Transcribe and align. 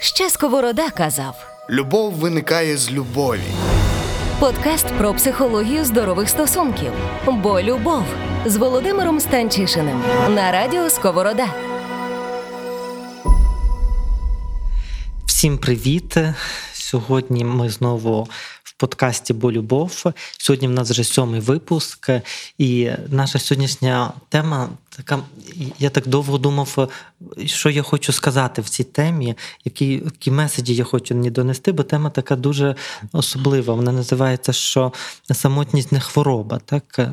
Ще 0.00 0.30
Сковорода 0.30 0.90
казав. 0.90 1.34
Любов 1.70 2.12
виникає 2.12 2.76
з 2.76 2.90
любові. 2.90 3.40
Подкаст 4.40 4.86
про 4.86 5.14
психологію 5.14 5.84
здорових 5.84 6.28
стосунків. 6.28 6.92
Бо 7.26 7.62
любов 7.62 8.04
з 8.46 8.56
Володимиром 8.56 9.20
Станчишиним 9.20 10.02
на 10.28 10.52
радіо 10.52 10.90
Сковорода. 10.90 11.46
Всім 15.26 15.58
привіт! 15.58 16.16
Сьогодні 16.72 17.44
ми 17.44 17.70
знову 17.70 18.28
в 18.62 18.72
подкасті 18.72 19.32
Бо 19.32 19.52
любов. 19.52 20.04
Сьогодні 20.38 20.68
в 20.68 20.70
нас 20.70 20.90
вже 20.90 21.04
сьомий 21.04 21.40
випуск, 21.40 22.10
і 22.58 22.90
наша 23.08 23.38
сьогоднішня 23.38 24.12
тема 24.28 24.68
така. 24.98 25.22
Я 25.78 25.90
так 25.90 26.08
довго 26.08 26.38
думав, 26.38 26.88
що 27.46 27.70
я 27.70 27.82
хочу 27.82 28.12
сказати 28.12 28.62
в 28.62 28.68
цій 28.68 28.84
темі, 28.84 29.34
які 29.64 29.92
які 30.04 30.30
меседжі 30.30 30.74
я 30.74 30.84
хочу 30.84 31.14
мені 31.14 31.30
донести, 31.30 31.72
бо 31.72 31.82
тема 31.82 32.10
така 32.10 32.36
дуже 32.36 32.74
особлива. 33.12 33.74
Вона 33.74 33.92
називається 33.92 34.52
що 34.52 34.92
самотність 35.32 35.92
не 35.92 36.00
хвороба. 36.00 36.60
Так? 36.64 37.10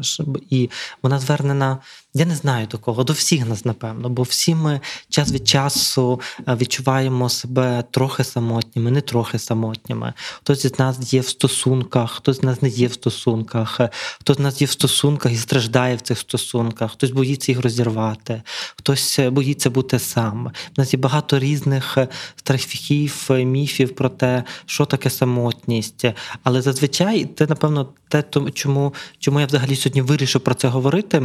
І 0.50 0.70
вона 1.02 1.20
звернена. 1.20 1.78
Я 2.18 2.26
не 2.26 2.36
знаю 2.36 2.68
до 2.68 2.78
кого, 2.78 3.04
до 3.04 3.14
всіх 3.14 3.46
нас, 3.46 3.66
напевно, 3.66 4.10
бо 4.10 4.24
всі 4.24 4.56
ми 4.56 4.80
час 5.10 5.32
від 5.32 5.48
часу 5.48 6.22
відчуваємо 6.48 7.30
себе 7.30 7.84
трохи 7.92 8.24
самотніми, 8.24 8.92
не 8.92 9.02
трохи 9.02 9.40
самотніми. 9.40 10.14
Хтось 10.38 10.66
з 10.66 10.80
нас 10.80 11.14
є 11.14 11.22
в 11.22 11.28
стосунках, 11.28 12.12
хтось 12.12 12.38
з 12.38 12.44
нас 12.44 12.62
не 12.62 12.70
є 12.70 12.88
в 12.88 12.94
стосунках, 12.94 13.82
хтось 14.20 14.38
з 14.38 14.40
нас 14.40 14.62
є 14.62 14.68
в 14.68 14.72
стосунках 14.72 15.32
і 15.32 15.36
страждає 15.36 15.96
в 15.96 16.02
цих 16.02 16.20
стосунках, 16.20 16.92
хтось 16.92 17.12
боїться 17.12 17.52
їх 17.52 17.62
розірвати, 17.62 18.42
хтось 18.78 19.20
боїться 19.32 19.70
бути 19.70 20.00
сам. 20.00 20.46
У 20.46 20.52
нас 20.78 20.94
є 20.94 21.00
багато 21.00 21.40
різних 21.40 21.98
страхів, 22.36 23.30
міфів 23.30 23.96
про 23.96 24.10
те, 24.10 24.44
що 24.66 24.86
таке 24.86 25.10
самотність. 25.10 26.06
Але 26.44 26.62
зазвичай 26.62 27.30
це, 27.38 27.48
напевно, 27.50 27.94
те, 28.08 28.24
чому, 28.54 28.94
чому 29.20 29.40
я 29.40 29.46
взагалі 29.46 29.76
сьогодні 29.76 30.02
вирішив 30.02 30.42
про 30.42 30.54
це 30.54 30.68
говорити. 30.68 31.24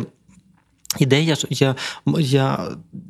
Ідея 0.98 1.36
я 1.50 1.74
я, 2.19 2.69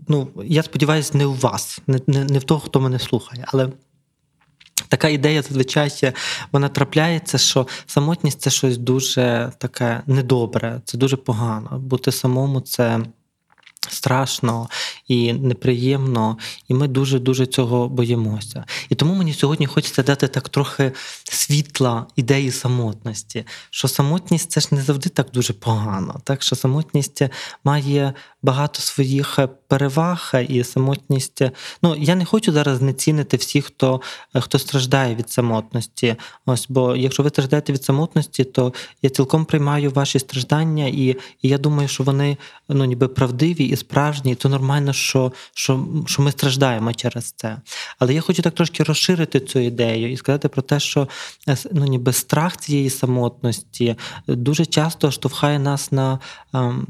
ну, 0.09 0.29
я 0.45 0.63
сподіваюся, 0.63 1.19
не 1.19 1.27
у 1.27 1.35
вас, 1.35 1.79
не, 1.87 2.01
не, 2.07 2.25
не 2.25 2.39
в 2.39 2.45
того, 2.45 2.61
хто 2.61 2.81
мене 2.81 2.99
слухає. 2.99 3.45
Але 3.49 3.69
така 4.89 5.09
ідея 5.09 5.43
зазвичай 5.43 5.91
вона 6.53 6.69
трапляється, 6.69 7.39
що 7.39 7.67
самотність 7.87 8.41
це 8.41 8.51
щось 8.51 8.79
дуже 8.79 9.53
таке 9.59 10.03
недобре, 10.07 10.81
це 10.85 10.99
дуже 10.99 11.17
погано. 11.17 11.79
Бути 11.79 12.13
самому 12.13 12.61
це. 12.61 13.01
Страшно 13.89 14.69
і 15.09 15.33
неприємно, 15.33 16.39
і 16.69 16.75
ми 16.75 16.89
дуже 16.89 17.19
дуже 17.19 17.47
цього 17.47 17.89
боїмося. 17.89 18.65
І 18.89 18.95
тому 18.95 19.15
мені 19.15 19.35
сьогодні 19.35 19.67
хочеться 19.67 20.03
дати 20.03 20.29
так 20.29 20.49
трохи 20.49 20.93
світла 21.25 22.07
ідеї 22.17 22.51
самотності. 22.51 23.45
Що 23.71 23.89
самотність 23.89 24.51
це 24.51 24.61
ж 24.61 24.69
не 24.71 24.83
завжди 24.83 25.09
так 25.09 25.31
дуже 25.33 25.53
погано. 25.53 26.21
Так 26.25 26.43
що 26.43 26.57
самотність 26.57 27.23
має 27.65 28.15
багато 28.43 28.81
своїх 28.81 29.39
переваг, 29.69 30.33
і 30.49 30.65
самотність. 30.65 31.43
Ну 31.83 31.97
я 31.97 32.15
не 32.15 32.25
хочу 32.25 32.53
зараз 32.53 32.79
знецінити 32.79 33.37
всіх, 33.37 33.65
хто 33.65 34.01
хто 34.35 34.59
страждає 34.59 35.15
від 35.15 35.31
самотності. 35.31 36.17
Ось, 36.47 36.67
бо 36.69 36.97
якщо 36.97 37.23
ви 37.23 37.29
страждаєте 37.29 37.73
від 37.73 37.85
самотності, 37.85 38.45
то 38.45 38.75
я 39.03 39.11
цілком 39.11 39.45
приймаю 39.45 39.91
ваші 39.91 40.19
страждання, 40.19 40.87
і, 40.87 41.17
і 41.43 41.49
я 41.49 41.59
думаю, 41.59 41.89
що 41.89 42.05
вони 42.05 42.37
ну 42.69 42.85
ніби 42.85 43.09
правдиві 43.09 43.65
і 43.65 43.77
справжні, 43.77 44.35
то 44.35 44.49
нормально, 44.49 44.93
що, 44.93 45.33
що, 45.55 45.87
що 46.07 46.23
ми 46.23 46.31
страждаємо 46.31 46.93
через 46.93 47.33
це. 47.33 47.57
Але 47.99 48.15
я 48.15 48.21
хочу 48.21 48.43
так 48.43 48.55
трошки 48.55 48.83
розширити 48.83 49.41
цю 49.41 49.59
ідею 49.59 50.13
і 50.13 50.17
сказати 50.17 50.49
про 50.49 50.63
те, 50.63 50.81
що 50.81 51.09
ну, 51.73 51.85
ніби 51.87 52.13
страх 52.13 52.57
цієї 52.57 52.91
самотності 52.91 53.97
дуже 54.27 54.67
часто 54.67 55.11
штовхає 55.11 55.59
нас 55.59 55.93
на 55.93 56.19
ем, 56.55 56.87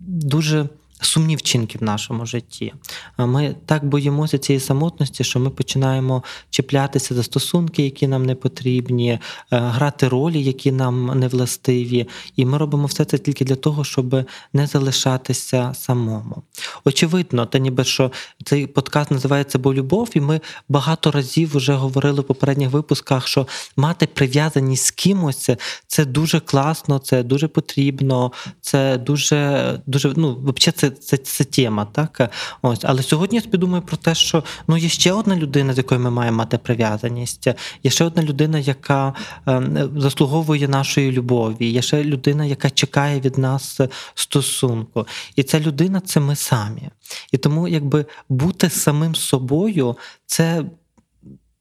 дуже 0.00 0.68
сумні 1.00 1.36
вчинки 1.36 1.78
в 1.78 1.82
нашому 1.82 2.26
житті. 2.26 2.74
Ми 3.18 3.54
так 3.66 3.84
боїмося 3.84 4.38
цієї 4.38 4.60
самотності, 4.60 5.24
що 5.24 5.40
ми 5.40 5.50
починаємо 5.50 6.22
чіплятися 6.50 7.14
за 7.14 7.22
стосунки, 7.22 7.82
які 7.82 8.08
нам 8.08 8.26
не 8.26 8.34
потрібні, 8.34 9.10
е, 9.10 9.20
грати 9.50 10.08
ролі, 10.08 10.42
які 10.42 10.72
нам 10.72 11.18
не 11.18 11.28
властиві. 11.28 12.08
І 12.36 12.46
ми 12.46 12.58
робимо 12.58 12.86
все 12.86 13.04
це 13.04 13.18
тільки 13.18 13.44
для 13.44 13.56
того, 13.56 13.84
щоб 13.84 14.24
не 14.52 14.66
залишатися 14.66 15.74
самому. 15.74 16.42
Очевидно, 16.84 17.46
та 17.46 17.58
ніби 17.58 17.84
що 17.84 18.12
цей 18.44 18.66
подкаст 18.66 19.10
називається 19.10 19.58
Бо 19.58 19.74
любов, 19.74 20.10
і 20.14 20.20
ми 20.20 20.40
багато 20.68 21.10
разів 21.10 21.56
вже 21.56 21.72
говорили 21.72 22.20
в 22.20 22.24
попередніх 22.24 22.70
випусках, 22.70 23.28
що 23.28 23.46
мати 23.76 24.06
прив'язаність 24.06 24.84
з 24.84 24.90
кимось 24.90 25.50
це 25.86 26.04
дуже 26.04 26.40
класно, 26.40 26.98
це 26.98 27.22
дуже 27.22 27.48
потрібно, 27.48 28.32
це 28.60 28.98
дуже 28.98 29.80
дуже 29.86 30.12
ну, 30.16 30.34
взагалі 30.34 30.74
це 30.76 30.87
це 30.90 31.16
це, 31.16 31.44
тема, 31.44 31.84
так 31.84 32.30
ось. 32.62 32.80
Але 32.82 33.02
сьогодні 33.02 33.36
я 33.36 33.42
сподумаю 33.42 33.82
про 33.82 33.96
те, 33.96 34.14
що 34.14 34.44
ну 34.68 34.76
є 34.76 34.88
ще 34.88 35.12
одна 35.12 35.36
людина, 35.36 35.74
з 35.74 35.78
якою 35.78 36.00
ми 36.00 36.10
маємо 36.10 36.36
мати 36.36 36.58
прив'язаність. 36.58 37.46
Є 37.82 37.90
ще 37.90 38.04
одна 38.04 38.22
людина, 38.22 38.58
яка 38.58 39.14
е, 39.48 39.88
заслуговує 39.96 40.68
нашої 40.68 41.12
любові. 41.12 41.70
Є 41.70 41.82
ще 41.82 42.04
людина, 42.04 42.44
яка 42.44 42.70
чекає 42.70 43.20
від 43.20 43.38
нас 43.38 43.80
стосунку. 44.14 45.06
І 45.36 45.42
ця 45.42 45.60
людина 45.60 46.00
це 46.00 46.20
ми 46.20 46.36
самі. 46.36 46.90
І 47.32 47.38
тому, 47.38 47.68
якби 47.68 48.06
бути 48.28 48.70
самим 48.70 49.14
собою, 49.14 49.96
це. 50.26 50.64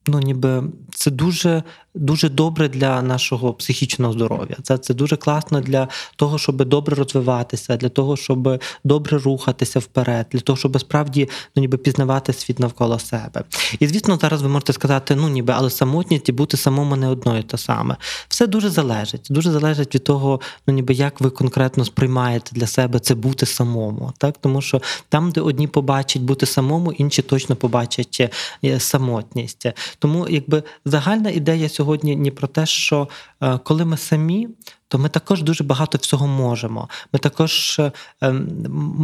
Ну, 0.09 0.19
ніби 0.19 0.63
це 0.93 1.11
дуже 1.11 1.63
дуже 1.97 2.29
добре 2.29 2.69
для 2.69 3.01
нашого 3.01 3.53
психічного 3.53 4.13
здоров'я. 4.13 4.55
Це 4.63 4.77
це 4.77 4.93
дуже 4.93 5.15
класно 5.15 5.61
для 5.61 5.87
того, 6.15 6.37
щоб 6.37 6.65
добре 6.65 6.95
розвиватися, 6.95 7.77
для 7.77 7.89
того, 7.89 8.17
щоб 8.17 8.61
добре 8.83 9.17
рухатися 9.17 9.79
вперед, 9.79 10.25
для 10.31 10.39
того, 10.39 10.57
щоб 10.57 10.79
справді 10.79 11.29
ну, 11.55 11.61
ніби 11.61 11.77
пізнавати 11.77 12.33
світ 12.33 12.59
навколо 12.59 12.99
себе. 12.99 13.43
І 13.79 13.87
звісно, 13.87 14.17
зараз 14.21 14.41
ви 14.41 14.49
можете 14.49 14.73
сказати, 14.73 15.15
ну 15.15 15.29
ніби, 15.29 15.53
але 15.57 15.69
самотність 15.69 16.29
і 16.29 16.31
бути 16.31 16.57
самому 16.57 16.95
не 16.95 17.07
одно 17.07 17.37
і 17.37 17.43
те 17.43 17.57
саме. 17.57 17.95
Все 18.27 18.47
дуже 18.47 18.69
залежить. 18.69 19.27
Дуже 19.29 19.51
залежить 19.51 19.95
від 19.95 20.03
того, 20.03 20.41
ну 20.67 20.73
ніби 20.73 20.93
як 20.93 21.21
ви 21.21 21.29
конкретно 21.29 21.85
сприймаєте 21.85 22.51
для 22.51 22.67
себе 22.67 22.99
це 22.99 23.15
бути 23.15 23.45
самому. 23.45 24.13
Так, 24.17 24.35
тому 24.41 24.61
що 24.61 24.81
там, 25.09 25.31
де 25.31 25.41
одні 25.41 25.67
побачать 25.67 26.21
бути 26.21 26.45
самому, 26.45 26.91
інші 26.91 27.21
точно 27.21 27.55
побачать 27.55 28.31
е, 28.63 28.79
самотність. 28.79 29.65
Тому, 29.99 30.27
якби 30.29 30.63
загальна 30.85 31.29
ідея 31.29 31.69
сьогодні 31.69 31.86
сьогодні 31.87 32.15
ні 32.15 32.31
про 32.31 32.47
те, 32.47 32.65
що 32.65 33.07
коли 33.63 33.85
ми 33.85 33.97
самі, 33.97 34.47
то 34.87 34.97
ми 34.97 35.09
також 35.09 35.43
дуже 35.43 35.63
багато 35.63 35.97
всього 35.97 36.27
можемо. 36.27 36.89
Ми 37.13 37.19
також 37.19 37.79
е, 37.79 37.91
ем, 38.21 38.47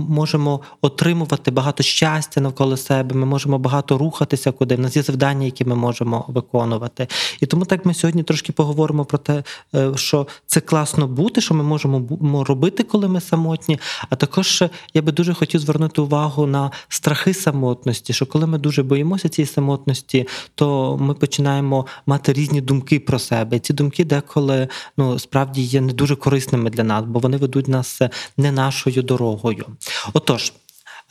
можемо 0.10 0.62
отримувати 0.82 1.52
багато 1.52 1.84
щастя 1.84 2.42
навколо 2.42 2.78
себе. 2.78 3.16
Ми 3.16 3.26
можемо 3.26 3.60
багато 3.60 3.98
рухатися, 3.98 4.52
куди 4.52 4.76
в 4.76 4.80
нас 4.80 4.96
є 4.96 5.02
завдання, 5.02 5.46
які 5.46 5.66
ми 5.66 5.76
можемо 5.76 6.26
виконувати. 6.28 7.08
І 7.42 7.46
тому 7.46 7.66
так 7.66 7.86
ми 7.86 7.94
сьогодні 7.94 8.24
трошки 8.24 8.52
поговоримо 8.52 9.06
про 9.06 9.18
те, 9.18 9.44
е, 9.76 9.92
що 9.96 10.28
це 10.46 10.60
класно 10.62 11.08
бути, 11.08 11.42
що 11.42 11.54
ми 11.54 11.64
можемо 11.64 12.44
робити, 12.44 12.84
коли 12.84 13.08
ми 13.08 13.22
самотні. 13.22 13.80
А 14.10 14.16
також 14.16 14.64
я 14.94 15.02
би 15.02 15.12
дуже 15.12 15.34
хотів 15.34 15.62
звернути 15.62 16.02
увагу 16.02 16.46
на 16.46 16.72
страхи 16.90 17.34
самотності. 17.34 18.14
Що 18.14 18.26
коли 18.26 18.48
ми 18.48 18.58
дуже 18.58 18.84
боїмося 18.84 19.30
цієї 19.30 19.48
самотності, 19.48 20.28
то 20.56 20.98
ми 20.98 21.14
починаємо 21.14 21.86
мати 22.06 22.34
різні 22.34 22.62
думки 22.62 23.00
про 23.00 23.20
себе. 23.20 23.60
Ці 23.60 23.74
думки 23.74 24.04
деколи 24.24 24.68
ну 24.98 25.20
справді 25.20 25.62
є 25.62 25.82
не 25.82 25.94
дуже 25.94 26.16
корисними 26.16 26.70
для 26.70 26.84
нас, 26.84 27.04
бо 27.08 27.20
вони 27.20 27.38
ведуть 27.38 27.68
нас 27.68 28.02
не 28.38 28.52
нашою 28.52 29.04
дорогою. 29.04 29.66
Отож, 30.14 30.54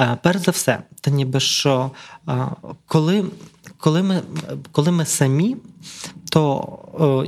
е, 0.01 0.19
перш 0.23 0.41
за 0.41 0.51
все, 0.51 0.83
та 1.01 1.11
ніби 1.11 1.41
що 1.41 1.91
е, 2.29 2.49
коли 2.87 3.25
коли 3.79 4.03
ми 4.03 4.23
коли 4.73 4.91
ми 4.91 5.07
самі, 5.07 5.57
то 6.31 6.79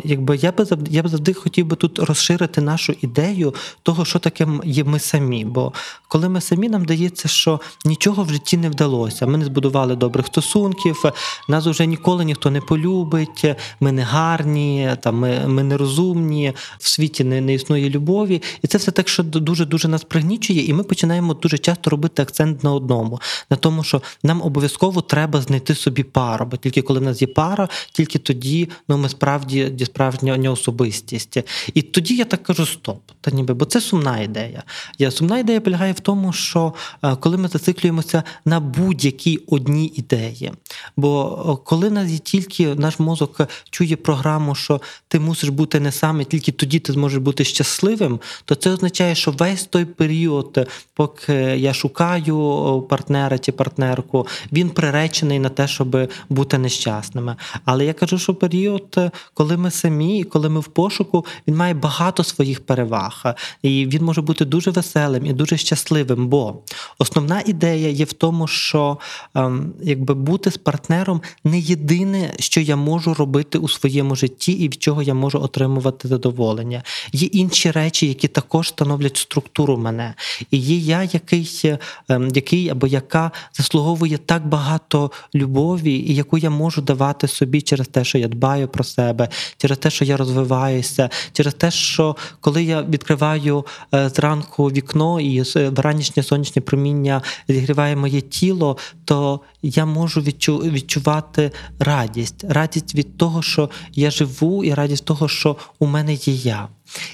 якби 0.05 0.37
я 0.37 0.52
би 0.52 0.66
я 0.90 1.02
б 1.02 1.08
завжди 1.08 1.34
хотів 1.34 1.66
би 1.66 1.76
тут 1.76 1.99
розширити 1.99 2.61
нашу 2.61 2.94
ідею 3.00 3.55
того, 3.82 4.05
що 4.05 4.19
таке 4.19 4.46
є 4.64 4.84
ми 4.84 4.99
самі. 4.99 5.44
Бо 5.44 5.72
коли 6.08 6.28
ми 6.28 6.40
самі, 6.40 6.69
нам 6.69 6.84
дається, 6.84 7.28
що 7.28 7.61
нічого 7.84 8.22
в 8.22 8.31
житті 8.31 8.56
не 8.56 8.69
вдалося. 8.69 9.26
Ми 9.26 9.38
не 9.38 9.44
збудували 9.44 9.96
добрих 9.96 10.26
стосунків, 10.26 11.02
нас 11.49 11.66
вже 11.66 11.87
ніколи 11.87 12.25
ніхто 12.25 12.50
не 12.50 12.61
полюбить, 12.61 13.44
ми 13.81 13.93
не 13.93 14.02
гарні, 14.02 14.90
там 15.00 15.16
ми 15.16 15.49
ми 15.49 15.62
нерозумні, 15.62 16.52
в 16.78 16.88
світі 16.88 17.25
не, 17.25 17.40
не 17.40 17.55
існує 17.55 17.90
любові. 17.90 18.43
І 18.62 18.66
це 18.66 18.78
все 18.78 18.90
так, 18.90 19.08
що 19.08 19.22
дуже 19.22 19.64
дуже 19.64 19.88
нас 19.88 20.05
пригнічує, 20.05 20.66
і 20.66 20.72
ми 20.72 20.82
починаємо 20.82 21.34
дуже 21.34 21.58
часто 21.58 21.90
робити 21.90 22.22
акцент 22.22 22.64
на 22.64 22.72
одному, 22.72 23.20
на 23.50 23.56
тому, 23.56 23.84
що 23.84 24.02
нам 24.22 24.43
обов'язково 24.43 25.00
треба 25.00 25.40
знайти 25.40 25.75
собі 25.75 26.02
пару. 26.02 26.46
Бо 26.46 26.56
тільки 26.56 26.82
коли 26.82 27.00
в 27.00 27.02
нас 27.02 27.22
є 27.22 27.28
пара, 27.28 27.69
тільки 27.93 28.19
тоді 28.19 28.69
ну 28.88 28.99
ми 28.99 29.08
справді 29.08 29.54
справді 29.62 29.85
справжня 29.85 30.51
особистість. 30.51 31.39
І 31.75 31.83
тоді 31.83 32.17
я 32.17 32.25
так 32.25 32.43
кажу: 32.43 32.67
стоп, 32.67 33.01
та 33.21 33.31
ніби, 33.31 33.55
бо 33.55 33.65
це 33.65 33.81
сумна 33.81 34.21
ідея. 34.21 34.62
Я 34.99 35.11
Сумна 35.11 35.39
ідея 35.39 35.61
полягає 35.61 35.93
в 35.93 36.01
тому, 36.01 36.33
що 36.33 36.75
е, 37.03 37.17
коли 37.17 37.37
ми 37.37 37.49
зациклюємося 37.49 38.23
на 38.45 38.61
будь-якій 38.61 39.37
одній 39.47 39.93
ідеї. 39.97 40.53
Бо 40.97 41.61
коли 41.65 41.91
нас 41.91 42.11
є 42.11 42.19
тільки 42.19 42.75
наш 42.75 42.99
мозок 42.99 43.41
чує 43.71 43.97
програму, 43.97 44.55
що 44.55 44.81
ти 45.09 45.21
мусиш 45.21 45.49
бути 45.49 45.81
не 45.81 45.93
сам, 45.93 46.25
тільки 46.25 46.53
тоді 46.53 46.79
ти 46.79 46.93
зможеш 46.93 47.19
бути 47.19 47.45
щасливим, 47.45 48.21
то 48.45 48.55
це 48.55 48.71
означає, 48.71 49.15
що 49.15 49.31
весь 49.31 49.65
той 49.65 49.85
період, 49.85 50.69
поки 50.95 51.33
я 51.57 51.75
шукаю 51.75 52.87
партнера 52.89 53.39
чи 53.39 53.53
партнерку, 53.53 54.27
він 54.53 54.71
приречений 54.71 55.39
на 55.39 55.49
те, 55.49 55.69
щоб 55.69 56.11
бути 56.29 56.59
нещасними. 56.59 57.37
Але 57.65 57.85
я 57.85 57.93
кажу, 57.93 58.19
що 58.19 58.35
період, 58.35 58.99
коли 59.35 59.44
ми 59.56 59.70
самі, 59.70 60.25
коли 60.25 60.49
ми 60.49 60.61
в 60.61 60.69
пошуку, 60.69 61.25
він 61.49 61.56
має 61.56 61.75
багато 61.75 62.25
своїх 62.25 62.61
переваг, 62.67 63.35
і 63.62 63.87
він 63.87 64.05
може 64.05 64.23
бути 64.23 64.44
дуже 64.44 64.70
веселим 64.70 65.26
і 65.26 65.32
дуже 65.32 65.56
щасливим. 65.56 66.29
Бо 66.29 66.56
основна 66.99 67.43
ідея 67.46 67.88
є 67.88 68.05
в 68.05 68.12
тому, 68.12 68.46
що 68.46 68.99
ем, 69.35 69.73
якби 69.82 70.14
бути 70.14 70.50
з 70.50 70.56
партнером 70.56 71.20
не 71.44 71.58
єдине, 71.58 72.35
що 72.38 72.61
я 72.61 72.76
можу 72.76 73.14
робити 73.14 73.58
у 73.58 73.69
своєму 73.69 74.17
житті, 74.17 74.52
і 74.52 74.69
від 74.69 74.82
чого 74.82 75.02
я 75.02 75.14
можу 75.14 75.41
отримувати 75.41 76.08
задоволення. 76.08 76.82
Є 77.12 77.29
інші 77.32 77.70
речі, 77.70 78.06
які 78.06 78.29
також 78.29 78.69
становлять 78.69 79.17
структуру 79.17 79.76
мене. 79.76 80.14
І 80.50 80.58
є 80.58 80.76
я, 80.76 81.02
який, 81.02 81.76
ем, 82.08 82.29
який 82.35 82.69
або 82.69 82.87
яка 82.87 83.31
заслуговує 83.52 84.19
так 84.19 84.47
багато 84.47 85.11
любові, 85.35 85.93
і 85.93 86.14
яку 86.14 86.38
я 86.38 86.50
можу 86.50 86.82
давати 86.82 87.29
собі 87.29 87.62
через 87.62 87.88
те, 87.88 88.05
що 88.05 88.19
я 88.19 88.29
дбаю 88.29 88.69
про 88.69 88.85
себе, 88.85 89.29
через 89.57 89.79
те, 89.79 89.91
що 89.91 90.05
я 90.05 90.17
розвиваюся, 90.17 91.11
через 91.33 91.55
те, 91.55 91.71
що 91.71 92.17
коли 92.41 92.65
я 92.65 92.83
відкриваю 92.83 93.67
е, 93.95 94.09
зранку 94.09 94.67
вікно 94.67 95.21
і 95.21 95.43
ранішнє 95.77 96.23
сонячне 96.23 96.63
проміння 96.63 97.23
зігріває 97.49 97.97
моє 97.97 98.21
тіло, 98.21 98.77
то 99.05 99.41
я 99.63 99.87
можу 99.87 100.21
відчувати 100.21 101.51
радість, 101.79 102.45
радість 102.49 102.95
від 102.95 103.17
того, 103.17 103.43
що 103.43 103.71
я 103.95 104.11
живу, 104.11 104.65
і 104.65 104.75
радість 104.75 105.05
того, 105.05 105.29
що 105.29 105.57
у 105.79 105.87
мене 105.87 106.15
є 106.15 106.35
я. 106.35 106.69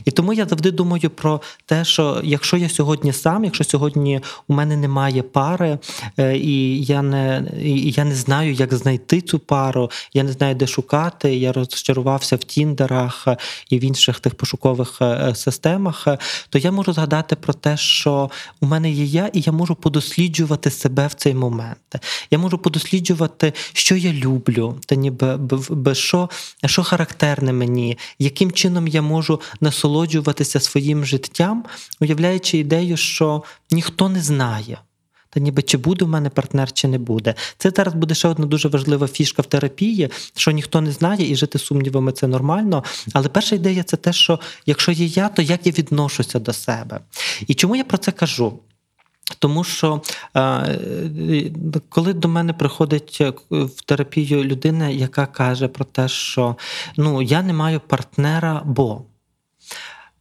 І 0.05 0.11
тому 0.11 0.33
я 0.33 0.47
завжди 0.47 0.71
думаю 0.71 1.11
про 1.11 1.41
те, 1.67 1.85
що 1.85 2.21
якщо 2.25 2.57
я 2.57 2.69
сьогодні 2.69 3.13
сам, 3.13 3.45
якщо 3.45 3.65
сьогодні 3.65 4.21
у 4.49 4.55
мене 4.55 4.77
немає 4.77 5.23
пари, 5.23 5.79
е, 6.19 6.37
і 6.37 6.85
я 6.85 7.03
не 7.03 7.45
і 7.63 7.91
я 7.91 8.05
не 8.05 8.15
знаю, 8.15 8.53
як 8.53 8.75
знайти 8.75 9.21
цю 9.21 9.39
пару, 9.39 9.91
я 10.15 10.23
не 10.23 10.33
знаю, 10.33 10.55
де 10.55 10.67
шукати. 10.67 11.37
Я 11.37 11.53
розчарувався 11.53 12.37
в 12.37 12.45
Тіндерах 12.45 13.29
і 13.71 13.79
в 13.79 13.85
інших 13.85 14.21
тих 14.21 14.35
пошукових 14.35 14.99
е, 15.03 15.35
системах, 15.35 16.07
то 16.49 16.59
я 16.59 16.73
можу 16.73 16.93
згадати 16.93 17.37
про 17.37 17.53
те, 17.53 17.77
що 17.77 18.31
у 18.61 18.67
мене 18.67 18.91
є 18.91 19.05
я, 19.05 19.31
і 19.33 19.41
я 19.41 19.53
можу 19.53 19.75
подосліджувати 19.75 20.71
себе 20.71 21.07
в 21.07 21.15
цей 21.15 21.35
момент. 21.35 21.79
Я 22.31 22.39
можу 22.39 22.59
подосліджувати, 22.59 23.53
що 23.73 23.97
я 23.97 24.13
люблю, 24.13 24.81
та 24.87 24.95
ніби 24.95 25.95
що, 25.95 26.31
що 26.67 26.83
характерне 26.83 27.53
мені, 27.53 27.99
яким 28.19 28.53
чином 28.53 28.89
я 28.89 29.03
можу 29.03 29.41
насолоджуватися 29.61 30.61
своїм 30.61 31.05
життям, 31.05 31.65
уявляючи 32.01 32.59
ідею, 32.59 32.97
що 32.97 33.43
ніхто 33.71 34.09
не 34.09 34.23
знає. 34.23 34.79
Та 35.31 35.41
ніби 35.41 35.63
чи 35.63 35.79
буде 35.79 36.05
в 36.05 36.09
мене 36.09 36.31
партнер, 36.31 36.73
чи 36.73 36.89
не 36.89 36.99
буде. 36.99 37.35
Це 37.59 37.73
зараз 37.77 37.95
буде 37.95 38.15
ще 38.15 38.29
одна 38.29 38.47
дуже 38.47 38.69
важлива 38.69 39.07
фішка 39.09 39.43
в 39.43 39.47
терапії, 39.47 40.09
що 40.37 40.51
ніхто 40.51 40.81
не 40.81 40.93
знає, 40.93 41.31
і 41.31 41.37
жити 41.37 41.59
сумнівами 41.59 42.13
це 42.13 42.27
нормально. 42.27 42.85
Але 43.13 43.29
перша 43.29 43.57
ідея 43.57 43.83
це 43.83 43.97
те, 43.97 44.13
що 44.13 44.41
якщо 44.67 44.93
є 44.93 45.07
я, 45.07 45.29
то 45.29 45.43
як 45.43 45.67
я 45.67 45.73
відношуся 45.73 46.39
до 46.39 46.53
себе. 46.53 47.01
І 47.47 47.55
чому 47.55 47.77
я 47.77 47.85
про 47.85 47.99
це 47.99 48.13
кажу? 48.13 48.59
Тому 49.39 49.65
що 49.65 50.03
е, 50.37 51.51
коли 51.89 52.13
до 52.13 52.29
мене 52.29 52.53
приходить 52.53 53.19
е, 53.21 53.33
в 53.51 53.83
терапію 53.85 54.45
людина, 54.45 54.89
яка 54.89 55.27
каже 55.27 55.69
про 55.69 55.85
те, 55.85 56.09
що 56.09 56.57
ну 56.97 57.23
я 57.23 57.43
не 57.43 57.53
маю 57.53 57.81
партнера, 57.81 58.63
бо 58.65 59.03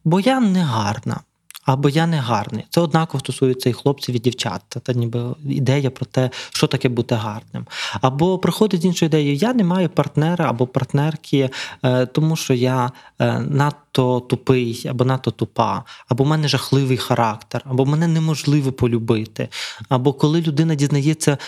бо 0.04 0.20
я 0.20 0.40
не 0.40 0.62
гарна. 0.62 1.20
Або 1.64 1.88
я 1.88 2.06
не 2.06 2.16
гарний. 2.16 2.64
Це 2.70 2.80
однаково 2.80 3.20
стосується 3.20 3.70
і 3.70 3.72
хлопців, 3.72 4.16
і 4.16 4.18
дівчат. 4.18 4.62
Та 4.82 4.92
ніби 4.92 5.34
ідея 5.44 5.90
про 5.90 6.06
те, 6.06 6.30
що 6.50 6.66
таке 6.66 6.88
бути 6.88 7.14
гарним. 7.14 7.66
Або 8.00 8.38
приходить 8.38 8.82
з 8.82 8.84
іншою 8.84 9.06
ідеєю, 9.06 9.34
я 9.34 9.54
не 9.54 9.64
маю 9.64 9.88
партнера 9.88 10.50
або 10.50 10.66
партнерки, 10.66 11.50
е, 11.82 12.06
тому 12.06 12.36
що 12.36 12.54
я 12.54 12.92
е, 13.18 13.38
надто 13.38 14.20
тупий, 14.20 14.86
або 14.90 15.04
надто 15.04 15.30
тупа, 15.30 15.84
або 16.08 16.24
в 16.24 16.26
мене 16.26 16.48
жахливий 16.48 16.96
характер, 16.96 17.62
або 17.64 17.86
мене 17.86 18.08
неможливо 18.08 18.72
полюбити. 18.72 19.48
Або 19.88 20.12
коли 20.12 20.40
людина 20.40 20.74
дізнається, 20.74 21.38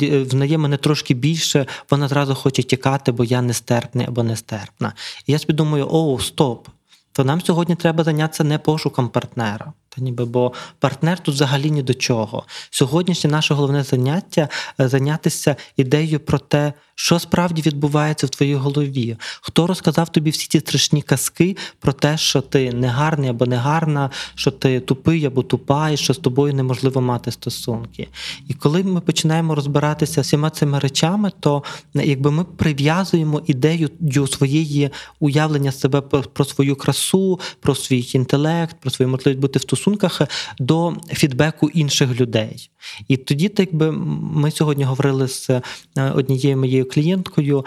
взнає 0.00 0.58
мене 0.58 0.76
трошки 0.76 1.14
більше, 1.14 1.66
вона 1.90 2.08
зразу 2.08 2.34
хоче 2.34 2.62
тікати, 2.62 3.12
бо 3.12 3.24
я 3.24 3.42
нестерпний 3.42 4.06
або 4.06 4.22
нестерпна. 4.22 4.92
І 5.26 5.32
я 5.32 5.38
собі 5.38 5.52
думаю, 5.52 5.88
о, 5.90 6.18
стоп! 6.18 6.68
То 7.12 7.24
нам 7.24 7.40
сьогодні 7.40 7.74
треба 7.74 8.04
зайнятися 8.04 8.44
не 8.44 8.58
пошуком 8.58 9.08
партнера. 9.08 9.72
Та 9.88 10.02
ніби 10.02 10.24
бо 10.24 10.52
партнер 10.78 11.18
тут 11.18 11.34
взагалі 11.34 11.70
ні 11.70 11.82
до 11.82 11.94
чого. 11.94 12.44
Сьогоднішнє 12.70 13.30
наше 13.30 13.54
головне 13.54 13.82
заняття 13.82 14.48
е, 14.80 14.88
зайнятися 14.88 15.56
ідеєю 15.76 16.20
про 16.20 16.38
те, 16.38 16.72
що 16.94 17.18
справді 17.18 17.62
відбувається 17.62 18.26
в 18.26 18.30
твоїй 18.30 18.54
голові. 18.54 19.16
Хто 19.40 19.66
розказав 19.66 20.08
тобі 20.08 20.30
всі 20.30 20.46
ті 20.46 20.60
страшні 20.60 21.02
казки 21.02 21.56
про 21.80 21.92
те, 21.92 22.18
що 22.18 22.40
ти 22.40 22.72
не 22.72 22.88
гарний 22.88 23.30
або 23.30 23.46
не 23.46 23.56
гарна, 23.56 24.10
що 24.34 24.50
ти 24.50 24.80
тупий 24.80 25.24
або 25.24 25.42
тупа, 25.42 25.90
і 25.90 25.96
що 25.96 26.14
з 26.14 26.18
тобою 26.18 26.54
неможливо 26.54 27.00
мати 27.00 27.30
стосунки. 27.30 28.08
І 28.48 28.54
коли 28.54 28.82
ми 28.82 29.00
починаємо 29.00 29.54
розбиратися 29.54 30.20
всіма 30.20 30.50
цими 30.50 30.78
речами, 30.78 31.30
то 31.40 31.62
е, 31.96 32.06
якби 32.06 32.30
ми 32.30 32.44
прив'язуємо 32.44 33.42
ідею 33.46 33.90
своєї 34.26 34.90
уявлення 35.20 35.72
себе 35.72 36.00
про 36.32 36.44
свою 36.44 36.76
красу, 36.76 37.40
про 37.60 37.74
свій 37.74 38.10
інтелект, 38.12 38.76
про 38.80 38.90
свою 38.90 39.08
можливість 39.08 39.40
бути 39.40 39.58
в 39.58 39.62
стосунках 39.62 40.20
до 40.58 40.94
фідбеку 41.08 41.68
інших 41.68 42.20
людей. 42.20 42.70
І 43.08 43.16
тоді, 43.16 43.48
так 43.48 43.74
би 43.74 43.92
ми 43.92 44.50
сьогодні 44.50 44.84
говорили 44.84 45.28
з 45.28 45.50
е, 45.50 45.62
однією 45.96 46.56
моєю 46.56 46.88
клієнткою 46.88 47.64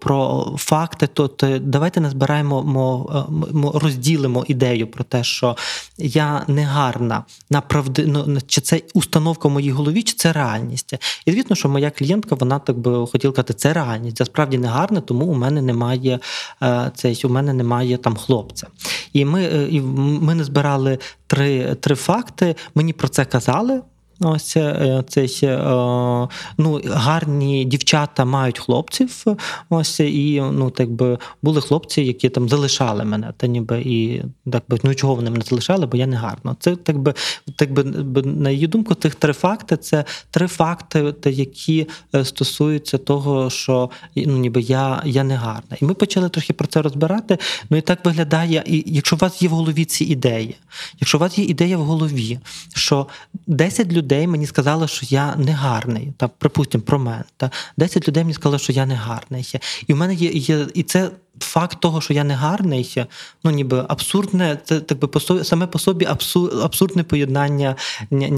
про 0.00 0.46
факти, 0.58 1.06
то 1.06 1.30
давайте 1.60 2.00
не 2.00 2.10
збираємо, 2.10 3.26
е, 3.30 3.78
розділимо 3.78 4.44
ідею 4.48 4.86
про 4.86 5.04
те, 5.04 5.24
що 5.24 5.56
я 5.98 6.44
не 6.48 6.62
гарна 6.62 7.24
на 7.50 7.60
правди, 7.60 8.04
ну, 8.06 8.38
чи 8.46 8.60
це 8.60 8.80
установка 8.94 9.48
в 9.48 9.50
моїй 9.50 9.70
голові, 9.70 10.02
чи 10.02 10.14
це 10.14 10.32
реальність. 10.32 10.94
І 11.26 11.32
звісно, 11.32 11.56
що 11.56 11.68
моя 11.68 11.90
клієнтка, 11.90 12.34
вона 12.34 12.58
так 12.58 12.78
би 12.78 13.06
хотіла 13.06 13.32
казати, 13.32 13.54
це 13.54 13.72
реальність. 13.72 14.16
Це 14.16 14.24
справді 14.24 14.58
не 14.58 14.68
гарна, 14.68 15.00
тому 15.00 15.26
у 15.26 15.34
мене 15.34 15.62
немає 15.62 16.18
е, 16.62 16.90
цей, 16.94 17.22
у 17.24 17.28
мене 17.28 17.52
немає 17.52 17.96
там 17.96 18.16
хлопця. 18.16 18.66
І 19.12 19.24
ми, 19.24 19.68
і 19.70 19.80
ми 19.80 20.34
не 20.34 20.44
збирали 20.44 20.98
три, 21.26 21.74
три 21.74 21.94
факти. 21.94 22.56
Мені 22.74 22.92
про 22.92 23.08
це 23.08 23.24
казали. 23.24 23.82
Ось 24.20 24.56
е, 24.56 25.04
цей 25.08 25.38
е, 25.42 25.58
ну, 26.58 26.80
гарні 26.86 27.64
дівчата 27.64 28.24
мають 28.24 28.58
хлопців. 28.58 29.24
Ось 29.70 30.00
і 30.00 30.42
ну, 30.52 30.70
так 30.70 30.90
би 30.90 31.18
були 31.42 31.60
хлопці, 31.60 32.02
які 32.02 32.28
там 32.28 32.48
залишали 32.48 33.04
мене, 33.04 33.32
та 33.36 33.46
ніби 33.46 33.80
і 33.80 34.22
так 34.52 34.62
би 34.68 34.78
ну 34.82 34.94
чого 34.94 35.14
вони 35.14 35.30
мене 35.30 35.44
залишали, 35.44 35.86
бо 35.86 35.96
я 35.96 36.06
не 36.06 36.16
гарно. 36.16 36.56
Це 36.60 36.76
так 36.76 36.98
би, 36.98 37.14
так 37.56 37.72
би 37.72 38.22
на 38.22 38.50
її 38.50 38.66
думку, 38.66 38.94
тих 38.94 39.14
три 39.14 39.32
факти 39.32 39.76
це 39.76 40.04
три 40.30 40.46
факти, 40.46 41.14
які 41.24 41.86
е, 42.14 42.24
стосуються 42.24 42.98
того, 42.98 43.50
що 43.50 43.90
ну 44.16 44.38
ніби 44.38 44.60
я 44.60 45.02
я 45.04 45.24
не 45.24 45.36
гарна. 45.36 45.76
І 45.80 45.84
ми 45.84 45.94
почали 45.94 46.28
трохи 46.28 46.52
про 46.52 46.66
це 46.66 46.82
розбирати. 46.82 47.38
Ну 47.70 47.76
і 47.76 47.80
так 47.80 48.04
виглядає, 48.04 48.62
і 48.66 48.84
якщо 48.86 49.16
у 49.16 49.18
вас 49.18 49.42
є 49.42 49.48
в 49.48 49.52
голові 49.52 49.84
ці 49.84 50.04
ідеї, 50.04 50.56
якщо 51.00 51.18
у 51.18 51.20
вас 51.20 51.38
є 51.38 51.44
ідея 51.44 51.78
в 51.78 51.82
голові, 51.82 52.38
що 52.74 53.06
10 53.46 53.92
людей 53.92 54.03
людей 54.04 54.26
мені 54.26 54.46
сказали, 54.46 54.88
що 54.88 55.06
я 55.10 55.36
не 55.36 55.52
гарний. 55.52 56.12
Та 56.16 56.28
припустимо 56.28 56.84
про 56.84 56.98
мене. 56.98 57.24
Та 57.36 57.50
10 57.76 58.08
людей 58.08 58.24
мені 58.24 58.34
сказали, 58.34 58.58
що 58.58 58.72
я 58.72 58.86
не 58.86 58.94
гарний. 58.94 59.52
І 59.86 59.92
в 59.92 59.96
мене 59.96 60.14
є, 60.14 60.30
є 60.30 60.66
і 60.74 60.82
це 60.82 61.10
факт 61.40 61.80
того, 61.80 62.00
що 62.00 62.12
я 62.12 62.24
не 62.24 62.34
гарний, 62.34 63.04
ну 63.44 63.50
ніби 63.50 63.84
абсурдне, 63.88 64.58
це 64.64 64.80
так 64.80 64.98
би 64.98 65.08
по 65.08 65.20
собі, 65.20 65.44
саме 65.44 65.66
по 65.66 65.78
собі 65.78 66.08
абсурдне 66.62 67.02
поєднання 67.02 67.76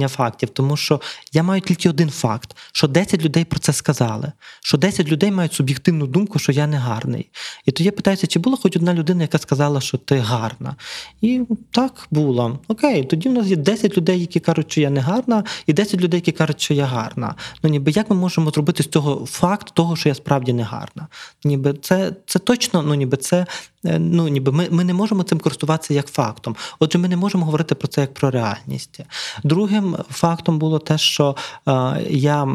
фактів. 0.09 0.49
Тому 0.49 0.77
що 0.77 1.01
я 1.33 1.43
маю 1.43 1.61
тільки 1.61 1.91
один 1.91 2.11
факт: 2.11 2.57
що 2.73 2.89
10 2.89 3.25
людей 3.25 3.45
про 3.45 3.59
це 3.59 3.73
сказали, 3.73 4.33
що 4.63 4.79
10 4.79 5.09
людей 5.09 5.31
мають 5.31 5.53
суб'єктивну 5.53 6.07
думку, 6.07 6.39
що 6.39 6.53
я 6.53 6.67
не 6.67 6.77
гарний. 6.77 7.31
І 7.65 7.73
тоді 7.73 7.85
я 7.85 7.93
питаюся, 7.93 8.27
чи 8.27 8.39
була 8.39 8.57
хоч 8.57 8.77
одна 8.77 8.95
людина, 8.95 9.23
яка 9.23 9.39
сказала, 9.39 9.81
що 9.81 9.99
ти 9.99 10.19
гарна. 10.19 10.77
І 11.21 11.43
так 11.71 12.07
було. 12.11 12.59
Окей, 12.69 13.05
тоді 13.05 13.29
в 13.29 13.33
нас 13.33 13.47
є 13.47 13.57
10 13.57 13.97
людей, 13.97 14.21
які 14.21 14.41
кажуть, 14.41 14.73
що 14.73 14.81
я 14.81 14.91
не 14.91 15.01
гарна, 15.01 15.45
і 15.67 15.73
10 15.73 16.01
людей, 16.01 16.19
які 16.19 16.33
кажуть, 16.33 16.61
що 16.61 16.75
я 16.75 16.85
гарна. 16.85 17.35
Ну 17.63 17.71
ніби 17.71 17.91
як 17.91 18.11
ми 18.11 18.17
можемо 18.17 18.51
зробити 18.51 18.83
з 18.83 18.89
цього 18.89 19.27
факт 19.27 19.75
того, 19.75 19.97
що 19.97 20.09
я 20.09 20.15
справді 20.15 20.53
не 20.53 20.63
гарна? 20.63 21.07
Ніби 21.45 21.75
це, 21.83 22.13
це 22.27 22.39
точно 22.39 22.83
ну 22.87 22.95
ніби 22.95 23.17
це 23.17 23.47
ну 23.85 24.29
ніби 24.29 24.53
ми, 24.53 24.69
ми 24.71 24.85
не 24.85 24.95
можемо 24.95 25.23
цим 25.23 25.39
користуватися 25.41 25.95
як 25.95 26.07
фактом. 26.07 26.57
Отже, 26.79 26.99
ми 26.99 27.09
не 27.09 27.17
можемо 27.17 27.45
говорити 27.45 27.75
про 27.75 27.89
це 27.89 28.01
як 28.01 28.15
про 28.15 28.31
реальність. 28.31 29.01
Другим 29.45 29.97
фактом 30.11 30.59
було 30.59 30.79
те, 30.79 30.99
що 30.99 31.37
е, 31.69 32.03
я. 32.11 32.49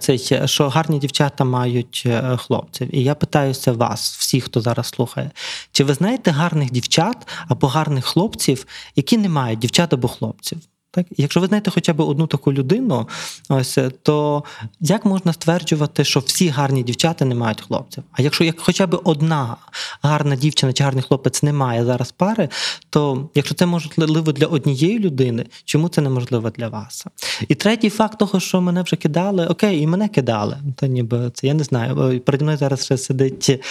Цей, 0.00 0.18
що 0.44 0.68
гарні 0.68 0.98
дівчата 0.98 1.44
мають 1.44 2.08
хлопців. 2.36 2.94
І 2.94 3.02
я 3.02 3.14
питаюся 3.14 3.72
вас, 3.72 4.16
всіх, 4.16 4.44
хто 4.44 4.60
зараз 4.60 4.86
слухає, 4.86 5.30
чи 5.72 5.84
ви 5.84 5.94
знаєте 5.94 6.30
гарних 6.30 6.72
дівчат 6.72 7.28
або 7.48 7.66
гарних 7.66 8.04
хлопців, 8.04 8.66
які 8.96 9.18
не 9.18 9.28
мають 9.28 9.58
дівчат 9.58 9.92
або 9.92 10.08
хлопців? 10.08 10.58
Так, 10.94 11.06
якщо 11.16 11.40
ви 11.40 11.46
знаєте 11.46 11.70
хоча 11.70 11.92
б 11.92 12.00
одну 12.00 12.26
таку 12.26 12.52
людину, 12.52 13.08
ось 13.48 13.78
то 14.02 14.44
як 14.80 15.04
можна 15.04 15.32
стверджувати, 15.32 16.04
що 16.04 16.20
всі 16.20 16.48
гарні 16.48 16.82
дівчата 16.82 17.24
не 17.24 17.34
мають 17.34 17.60
хлопців? 17.60 18.04
А 18.12 18.22
якщо 18.22 18.44
як 18.44 18.60
хоча 18.60 18.86
б 18.86 19.00
одна 19.04 19.56
гарна 20.02 20.36
дівчина 20.36 20.72
чи 20.72 20.84
гарний 20.84 21.04
хлопець 21.08 21.42
не 21.42 21.52
має 21.52 21.84
зараз 21.84 22.12
пари, 22.12 22.48
то 22.90 23.28
якщо 23.34 23.54
це 23.54 23.66
можливо 23.66 24.32
для 24.32 24.46
однієї 24.46 24.98
людини, 24.98 25.46
чому 25.64 25.88
це 25.88 26.00
неможливо 26.00 26.50
для 26.50 26.68
вас? 26.68 27.06
І 27.48 27.54
третій 27.54 27.90
факт 27.90 28.18
того, 28.18 28.40
що 28.40 28.60
мене 28.60 28.82
вже 28.82 28.96
кидали, 28.96 29.46
окей, 29.46 29.80
і 29.80 29.86
мене 29.86 30.08
кидали. 30.08 30.56
Та 30.76 30.86
ніби 30.86 31.30
це 31.34 31.46
я 31.46 31.54
не 31.54 31.64
знаю. 31.64 32.20
Переді 32.20 32.44
мною 32.44 32.58
зараз 32.58 32.84
ще 32.84 32.98
сидить 32.98 33.62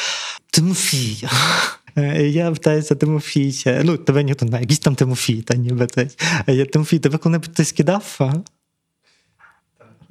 Тимофій. 0.52 1.28
Е, 1.96 2.28
я 2.28 2.52
питаюся 2.52 2.96
Тимофій. 2.96 3.54
Ну, 3.84 3.98
тебе 3.98 4.24
ніхто 4.24 4.48
знає, 4.48 4.64
якийсь 4.64 4.80
там 4.80 4.96
Тимофій, 4.96 5.42
та 5.42 5.56
ніби. 5.56 5.88
Я 6.48 6.66
Тимофій, 6.66 7.00
тебе 7.00 7.18
коли-небудь 7.18 7.54
ти 7.54 7.64
кидав? 7.64 8.20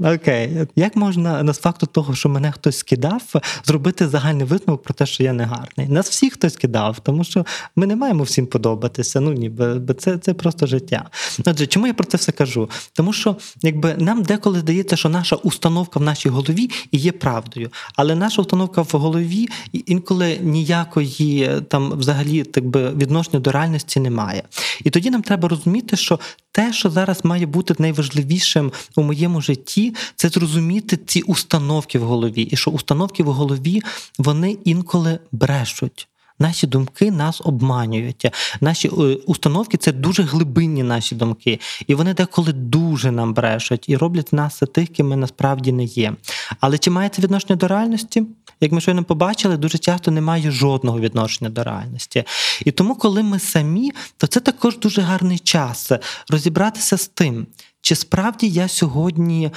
Окей, 0.05 0.67
як 0.77 0.97
можна 0.97 1.43
на 1.43 1.53
факту 1.53 1.87
того, 1.87 2.15
що 2.15 2.29
мене 2.29 2.53
хтось 2.53 2.79
скидав, 2.79 3.23
зробити 3.65 4.09
загальний 4.09 4.47
висновок 4.47 4.83
про 4.83 4.95
те, 4.95 5.07
що 5.07 5.23
я 5.23 5.33
не 5.33 5.45
гарний? 5.45 5.89
Нас 5.89 6.11
всіх 6.11 6.33
хтось 6.33 6.57
кидав, 6.57 7.01
тому 7.01 7.25
що 7.25 7.47
ми 7.77 7.87
не 7.87 7.97
маємо 7.97 8.23
всім 8.23 8.47
подобатися. 8.47 9.21
Ну 9.21 9.33
ніби 9.33 9.95
це 9.99 10.19
це 10.19 10.35
просто 10.35 10.67
життя. 10.67 11.11
Отже, 11.47 11.67
чому 11.67 11.87
я 11.87 11.95
про 11.95 12.05
це 12.05 12.17
все 12.17 12.33
кажу? 12.33 12.71
Тому 12.93 13.13
що 13.13 13.37
якби 13.63 13.95
нам 13.99 14.23
деколи 14.23 14.61
здається, 14.61 14.97
що 14.97 15.09
наша 15.09 15.37
установка 15.37 16.01
в 16.01 16.03
нашій 16.03 16.29
голові 16.29 16.71
і 16.91 16.99
є 16.99 17.13
правдою, 17.13 17.71
але 17.97 18.15
наша 18.15 18.43
установка 18.43 18.83
в 18.83 18.91
голові 18.93 19.49
інколи 19.73 20.39
ніякої 20.43 21.51
там 21.69 21.93
взагалі 21.99 22.45
так 22.45 22.67
би 22.67 22.91
відношення 22.91 23.41
до 23.41 23.53
реальності 23.53 24.01
немає. 24.01 24.43
І 24.85 24.91
тоді 24.91 25.11
нам 25.11 25.23
треба 25.23 25.49
розуміти, 25.49 25.97
що 25.97 26.21
те, 26.53 26.73
що 26.73 26.91
зараз 26.91 27.25
має 27.25 27.47
бути 27.47 27.75
найважливішим 27.79 28.73
у 28.97 29.03
моєму 29.03 29.41
житті, 29.41 29.92
це 30.17 30.29
зрозуміти 30.29 30.99
ці 31.07 31.23
установки 31.23 31.99
в 31.99 32.03
голові, 32.03 32.43
і 32.43 32.57
що 32.57 32.71
установки 32.71 33.23
в 33.23 33.33
голові 33.33 33.83
вони 34.19 34.57
інколи 34.65 35.19
брешуть. 35.33 36.09
Наші 36.39 36.67
думки 36.67 37.11
нас 37.11 37.41
обманюють. 37.45 38.27
Наші 38.61 38.89
е, 38.89 38.93
установки 39.27 39.77
це 39.77 39.93
дуже 39.93 40.23
глибинні 40.23 40.83
наші 40.83 41.15
думки, 41.15 41.61
і 41.87 41.95
вони 41.95 42.15
деколи 42.15 42.53
дуже 42.53 43.11
нам 43.11 43.35
брешуть 43.35 43.89
і 43.89 43.97
роблять 43.97 44.33
нас 44.33 44.63
тих, 44.73 44.89
ким 44.89 45.09
ми 45.09 45.17
насправді 45.17 45.73
не 45.73 45.85
є. 45.85 46.13
Але 46.61 46.79
чи 46.79 46.91
має 46.91 47.09
це 47.09 47.23
відношення 47.23 47.57
до 47.57 47.69
реальності? 47.69 48.23
Як 48.61 48.73
ми 48.73 48.81
щойно 48.81 49.05
побачили, 49.05 49.57
дуже 49.57 49.79
часто 49.79 50.11
немає 50.11 50.51
жодного 50.51 51.01
відношення 51.01 51.51
до 51.51 51.65
реальності. 51.65 52.25
І 52.65 52.71
тому, 52.71 52.95
коли 52.95 53.23
ми 53.23 53.39
самі, 53.39 53.93
то 54.17 54.27
це 54.27 54.41
також 54.41 54.79
дуже 54.79 55.01
гарний 55.01 55.39
час 55.39 55.93
розібратися 56.29 56.99
з 56.99 57.09
тим, 57.09 57.47
чи 57.83 57.95
справді 57.95 58.49
я 58.49 58.69
сьогодні 58.69 59.45
е, 59.47 59.51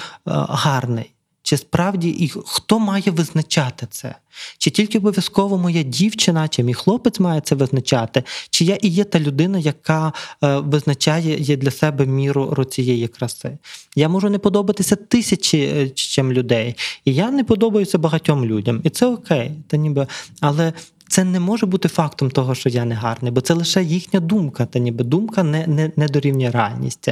гарний. 0.49 1.11
Чи 1.45 1.57
справді 1.57 2.09
і 2.09 2.31
хто 2.45 2.79
має 2.79 3.11
визначати 3.11 3.87
це? 3.89 4.15
Чи 4.57 4.69
тільки 4.69 4.97
обов'язково 4.97 5.57
моя 5.57 5.83
дівчина, 5.83 6.47
чи 6.47 6.63
мій 6.63 6.73
хлопець 6.73 7.19
має 7.19 7.41
це 7.41 7.55
визначати, 7.55 8.23
чи 8.49 8.65
я 8.65 8.75
і 8.81 8.87
є 8.87 9.03
та 9.03 9.19
людина, 9.19 9.59
яка 9.59 10.13
е, 10.43 10.57
визначає 10.57 11.39
є 11.39 11.57
для 11.57 11.71
себе 11.71 12.05
міру 12.05 12.65
цієї 12.65 13.07
краси? 13.07 13.57
Я 13.95 14.09
можу 14.09 14.29
не 14.29 14.39
подобатися 14.39 14.95
тисячі 14.95 15.59
е, 15.59 15.89
чим 15.89 16.33
людей, 16.33 16.75
і 17.05 17.13
я 17.13 17.31
не 17.31 17.43
подобаюся 17.43 17.97
багатьом 17.97 18.45
людям, 18.45 18.81
і 18.83 18.89
це 18.89 19.05
окей, 19.05 19.51
та 19.67 19.77
ніби 19.77 20.07
але 20.41 20.73
це 21.07 21.23
не 21.23 21.39
може 21.39 21.65
бути 21.65 21.87
фактом 21.87 22.31
того, 22.31 22.55
що 22.55 22.69
я 22.69 22.85
не 22.85 22.95
гарний, 22.95 23.31
бо 23.31 23.41
це 23.41 23.53
лише 23.53 23.83
їхня 23.83 24.19
думка, 24.19 24.65
та 24.65 24.79
ніби 24.79 25.03
думка 25.03 25.43
не 25.43 25.67
не, 25.67 25.91
не 25.95 26.07
дорівнює 26.07 26.51
реальність. 26.51 27.09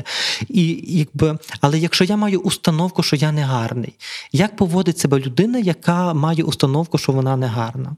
І, 0.50 0.84
якби, 0.88 1.38
Але 1.62 1.80
якщо 1.80 2.04
я 2.04 2.18
маю 2.18 2.40
установку, 2.40 3.04
що 3.04 3.16
я 3.16 3.32
не 3.32 3.42
гарний, 3.42 3.94
як 4.32 4.56
поводить 4.56 4.98
себе 4.98 5.20
людина, 5.20 5.60
яка 5.60 6.14
має 6.14 6.44
установку, 6.44 6.98
що 6.98 7.12
вона 7.12 7.38
не 7.38 7.48
гарна? 7.48 7.96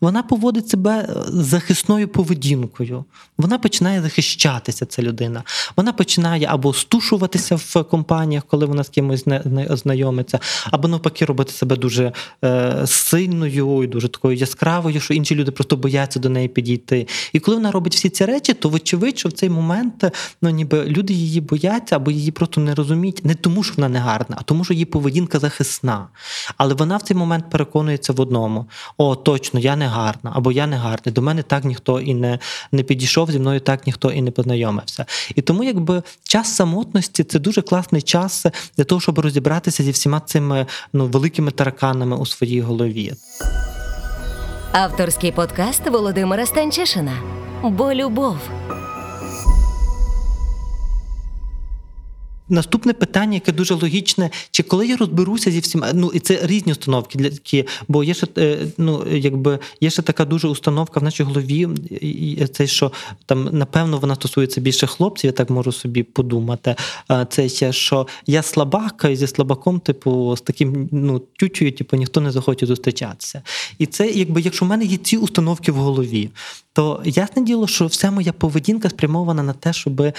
Вона 0.00 0.22
поводить 0.22 0.68
себе 0.68 0.98
е, 1.00 1.22
захисною 1.28 2.08
поведінкою. 2.08 3.04
Вона 3.38 3.58
починає 3.58 4.02
захищатися, 4.02 4.86
ця 4.86 5.02
людина. 5.02 5.42
Вона 5.76 5.92
починає 5.92 6.46
або 6.50 6.74
стушуватися 6.74 7.56
в 7.56 7.84
компаніях, 7.84 8.44
коли 8.44 8.66
вона 8.66 8.84
з 8.84 8.88
кимось 8.88 9.24
знайомиться, 9.68 10.40
або 10.70 10.88
навпаки, 10.88 11.24
робити 11.24 11.52
себе 11.52 11.76
дуже 11.76 12.12
е, 12.44 12.86
сильною 12.86 13.82
і 13.82 13.86
дуже 13.86 14.08
такою 14.08 14.36
яскравою, 14.36 15.00
що 15.00 15.14
інші 15.14 15.34
люди 15.34 15.50
просто 15.50 15.76
бояться 15.76 16.20
до 16.20 16.28
неї 16.28 16.48
підійти. 16.48 17.06
І 17.32 17.40
коли 17.40 17.56
вона 17.56 17.70
робить 17.70 17.94
всі 17.94 18.08
ці 18.08 18.24
речі, 18.24 18.54
то 18.54 18.68
вочевидь, 18.68 19.18
що 19.18 19.28
в 19.28 19.32
цей 19.32 19.50
момент 19.50 20.04
ну, 20.42 20.50
ніби 20.50 20.84
люди 20.84 21.12
її 21.12 21.40
бояться 21.40 21.96
або 21.96 22.10
її 22.10 22.30
просто 22.30 22.60
не 22.60 22.74
розуміють, 22.74 23.24
не 23.24 23.34
тому, 23.34 23.62
що 23.62 23.74
вона 23.76 23.88
не 23.88 23.98
гарна, 23.98 24.36
а 24.40 24.42
тому, 24.42 24.64
що 24.64 24.74
її 24.74 24.84
поведінка 24.84 25.38
захисна. 25.38 26.08
Але 26.56 26.74
вона 26.74 26.96
в 26.96 27.02
цей 27.02 27.16
момент 27.16 27.50
переконується 27.50 28.12
в 28.12 28.20
одному: 28.20 28.66
о, 28.96 29.16
точно, 29.16 29.60
я 29.60 29.76
не 29.76 29.87
гарна, 29.88 30.32
або 30.34 30.52
я 30.52 30.66
не 30.66 30.76
гарний. 30.76 31.14
До 31.14 31.22
мене 31.22 31.42
так 31.42 31.64
ніхто 31.64 32.00
і 32.00 32.14
не 32.14 32.38
не 32.72 32.82
підійшов, 32.82 33.30
зі 33.30 33.38
мною 33.38 33.60
так 33.60 33.86
ніхто 33.86 34.10
і 34.10 34.22
не 34.22 34.30
познайомився. 34.30 35.06
І 35.34 35.42
тому, 35.42 35.64
якби 35.64 36.02
час 36.22 36.56
самотності 36.56 37.24
це 37.24 37.38
дуже 37.38 37.62
класний 37.62 38.02
час 38.02 38.46
для 38.76 38.84
того, 38.84 39.00
щоб 39.00 39.18
розібратися 39.18 39.82
зі 39.82 39.90
всіма 39.90 40.20
цими 40.20 40.66
ну, 40.92 41.06
великими 41.06 41.50
тараканами 41.50 42.16
у 42.16 42.26
своїй 42.26 42.60
голові. 42.60 43.12
Авторський 44.72 45.32
подкаст 45.32 45.86
Володимира 45.86 46.46
Станчишина. 46.46 47.12
Бо 47.62 47.94
любов. 47.94 48.36
Наступне 52.48 52.92
питання, 52.92 53.34
яке 53.34 53.52
дуже 53.52 53.74
логічне, 53.74 54.30
чи 54.50 54.62
коли 54.62 54.86
я 54.86 54.96
розберуся 54.96 55.50
зі 55.50 55.60
всіма, 55.60 55.92
ну 55.94 56.10
і 56.14 56.20
це 56.20 56.38
різні 56.42 56.72
установки 56.72 57.18
для 57.18 57.30
такі, 57.30 57.64
бо 57.88 58.04
є 58.04 58.14
ще 58.14 58.26
е, 58.38 58.58
ну, 58.78 59.04
якби 59.10 59.58
є 59.80 59.90
ще 59.90 60.02
така 60.02 60.24
дуже 60.24 60.48
установка 60.48 61.00
в 61.00 61.02
нашій 61.02 61.22
голові, 61.22 61.68
це 62.52 62.66
що 62.66 62.92
там 63.26 63.48
напевно 63.52 63.98
вона 63.98 64.14
стосується 64.14 64.60
більше 64.60 64.86
хлопців, 64.86 65.28
я 65.28 65.32
так 65.32 65.50
можу 65.50 65.72
собі 65.72 66.02
подумати. 66.02 66.74
Це 67.28 67.48
ще 67.48 67.72
що 67.72 68.06
я 68.26 68.42
слабак, 68.42 69.06
і 69.10 69.16
зі 69.16 69.26
слабаком, 69.26 69.80
типу, 69.80 70.36
з 70.36 70.40
таким 70.40 70.88
ну, 70.92 71.18
тютю, 71.18 71.70
типу, 71.70 71.96
ніхто 71.96 72.20
не 72.20 72.30
захоче 72.30 72.66
зустрічатися. 72.66 73.42
І 73.78 73.86
це, 73.86 74.10
якби, 74.10 74.40
якщо 74.40 74.64
в 74.64 74.68
мене 74.68 74.84
є 74.84 74.96
ці 74.96 75.16
установки 75.16 75.72
в 75.72 75.76
голові, 75.76 76.30
то 76.78 77.00
ясне 77.04 77.42
діло, 77.42 77.66
що 77.66 77.86
вся 77.86 78.10
моя 78.10 78.32
поведінка 78.32 78.90
спрямована 78.90 79.42
на 79.42 79.52
те, 79.52 79.72
щоб 79.72 80.00
е, 80.00 80.14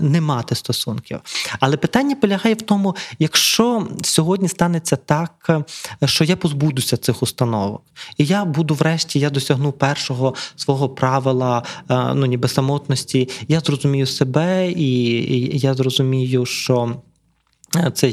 не 0.00 0.20
мати 0.20 0.54
стосунків. 0.54 1.20
Але 1.60 1.76
питання 1.76 2.16
полягає 2.16 2.54
в 2.54 2.62
тому, 2.62 2.96
якщо 3.18 3.88
сьогодні 4.02 4.48
станеться 4.48 4.96
так, 4.96 5.60
що 6.04 6.24
я 6.24 6.36
позбудуся 6.36 6.96
цих 6.96 7.22
установок, 7.22 7.82
і 8.16 8.24
я 8.24 8.44
буду, 8.44 8.74
врешті, 8.74 9.18
я 9.18 9.30
досягну 9.30 9.72
першого 9.72 10.34
свого 10.56 10.88
правила, 10.88 11.62
е, 11.90 12.14
ну 12.14 12.26
ніби 12.26 12.48
самотності, 12.48 13.28
я 13.48 13.60
зрозумію 13.60 14.06
себе, 14.06 14.70
і 14.70 15.58
я 15.58 15.74
зрозумію, 15.74 16.46
що. 16.46 16.96
Це 17.94 18.12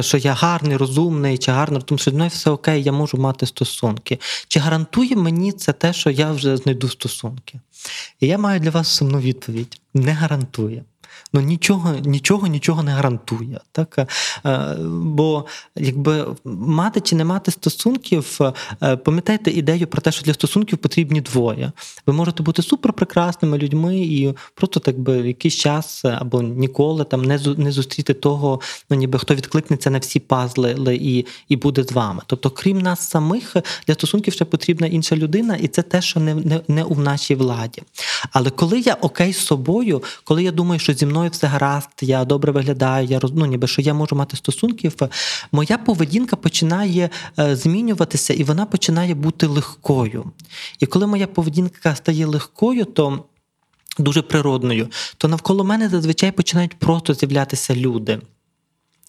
що 0.00 0.18
я 0.18 0.32
гарний, 0.32 0.76
розумний, 0.76 1.38
чи 1.38 1.52
гарний, 1.52 1.82
тому 1.84 1.98
що 1.98 2.12
мною 2.12 2.30
все 2.30 2.50
окей, 2.50 2.82
я 2.82 2.92
можу 2.92 3.18
мати 3.18 3.46
стосунки. 3.46 4.18
Чи 4.48 4.60
гарантує 4.60 5.16
мені 5.16 5.52
це 5.52 5.72
те, 5.72 5.92
що 5.92 6.10
я 6.10 6.32
вже 6.32 6.56
знайду 6.56 6.88
стосунки? 6.88 7.60
І 8.20 8.26
я 8.26 8.38
маю 8.38 8.60
для 8.60 8.70
вас 8.70 8.88
сумну 8.88 9.18
відповідь: 9.20 9.80
не 9.94 10.12
гарантує 10.12 10.84
ну 11.34 11.40
нічого 11.40 11.94
нічого, 12.04 12.46
нічого 12.46 12.82
не 12.82 12.92
гарантує. 12.92 13.60
Так? 13.72 13.98
Е, 14.46 14.76
бо 14.90 15.44
якби 15.76 16.26
мати 16.44 17.00
чи 17.00 17.16
не 17.16 17.24
мати 17.24 17.50
стосунків, 17.50 18.38
е, 18.82 18.96
пам'ятайте 18.96 19.50
ідею 19.50 19.86
про 19.86 20.02
те, 20.02 20.12
що 20.12 20.24
для 20.24 20.34
стосунків 20.34 20.78
потрібні 20.78 21.20
двоє. 21.20 21.72
Ви 22.06 22.12
можете 22.12 22.42
бути 22.42 22.62
суперпрекрасними 22.62 23.58
людьми 23.58 23.98
і 23.98 24.34
просто 24.54 24.80
так 24.80 24.98
би 24.98 25.16
якийсь 25.16 25.54
час 25.54 26.04
або 26.04 26.42
ніколи 26.42 27.04
там 27.04 27.22
не 27.22 27.40
не 27.56 27.72
зустріти 27.72 28.14
того, 28.14 28.60
ну 28.90 28.96
ніби 28.96 29.18
хто 29.18 29.34
відкликнеться 29.34 29.90
на 29.90 29.98
всі 29.98 30.20
пазли 30.20 30.98
і 31.00 31.26
і 31.48 31.56
буде 31.56 31.84
з 31.84 31.92
вами. 31.92 32.22
Тобто, 32.26 32.50
крім 32.50 32.80
нас 32.80 33.00
самих, 33.00 33.56
для 33.86 33.94
стосунків 33.94 34.34
ще 34.34 34.44
потрібна 34.44 34.86
інша 34.86 35.16
людина, 35.16 35.56
і 35.56 35.68
це 35.68 35.82
те, 35.82 36.02
що 36.02 36.20
не, 36.20 36.34
не, 36.34 36.60
не 36.68 36.84
у 36.84 36.94
нашій 36.94 37.34
владі. 37.34 37.82
Але 38.32 38.50
коли 38.50 38.80
я 38.80 38.94
окей 38.94 39.32
з 39.32 39.38
собою, 39.38 40.02
коли 40.24 40.42
я 40.42 40.52
думаю, 40.52 40.80
що 40.80 40.92
зі 40.92 41.04
зі 41.04 41.23
мною 41.24 41.30
все 41.30 41.46
гаразд, 41.46 41.88
я 42.00 42.24
добре 42.24 42.52
виглядаю, 42.52 43.06
я 43.06 43.20
роз... 43.20 43.32
ну, 43.34 43.46
ніби 43.46 43.66
що 43.66 43.82
я 43.82 43.94
можу 43.94 44.16
мати 44.16 44.36
стосунків, 44.36 44.96
моя 45.52 45.78
поведінка 45.78 46.36
починає 46.36 47.10
е, 47.38 47.56
змінюватися 47.56 48.34
і 48.34 48.44
вона 48.44 48.66
починає 48.66 49.14
бути 49.14 49.46
легкою. 49.46 50.24
І 50.80 50.86
коли 50.86 51.06
моя 51.06 51.26
поведінка 51.26 51.94
стає 51.94 52.26
легкою, 52.26 52.84
то 52.84 53.24
дуже 53.98 54.22
природною, 54.22 54.88
то 55.16 55.28
навколо 55.28 55.64
мене 55.64 55.88
зазвичай 55.88 56.32
починають 56.32 56.74
просто 56.74 57.14
з'являтися 57.14 57.74
люди. 57.74 58.20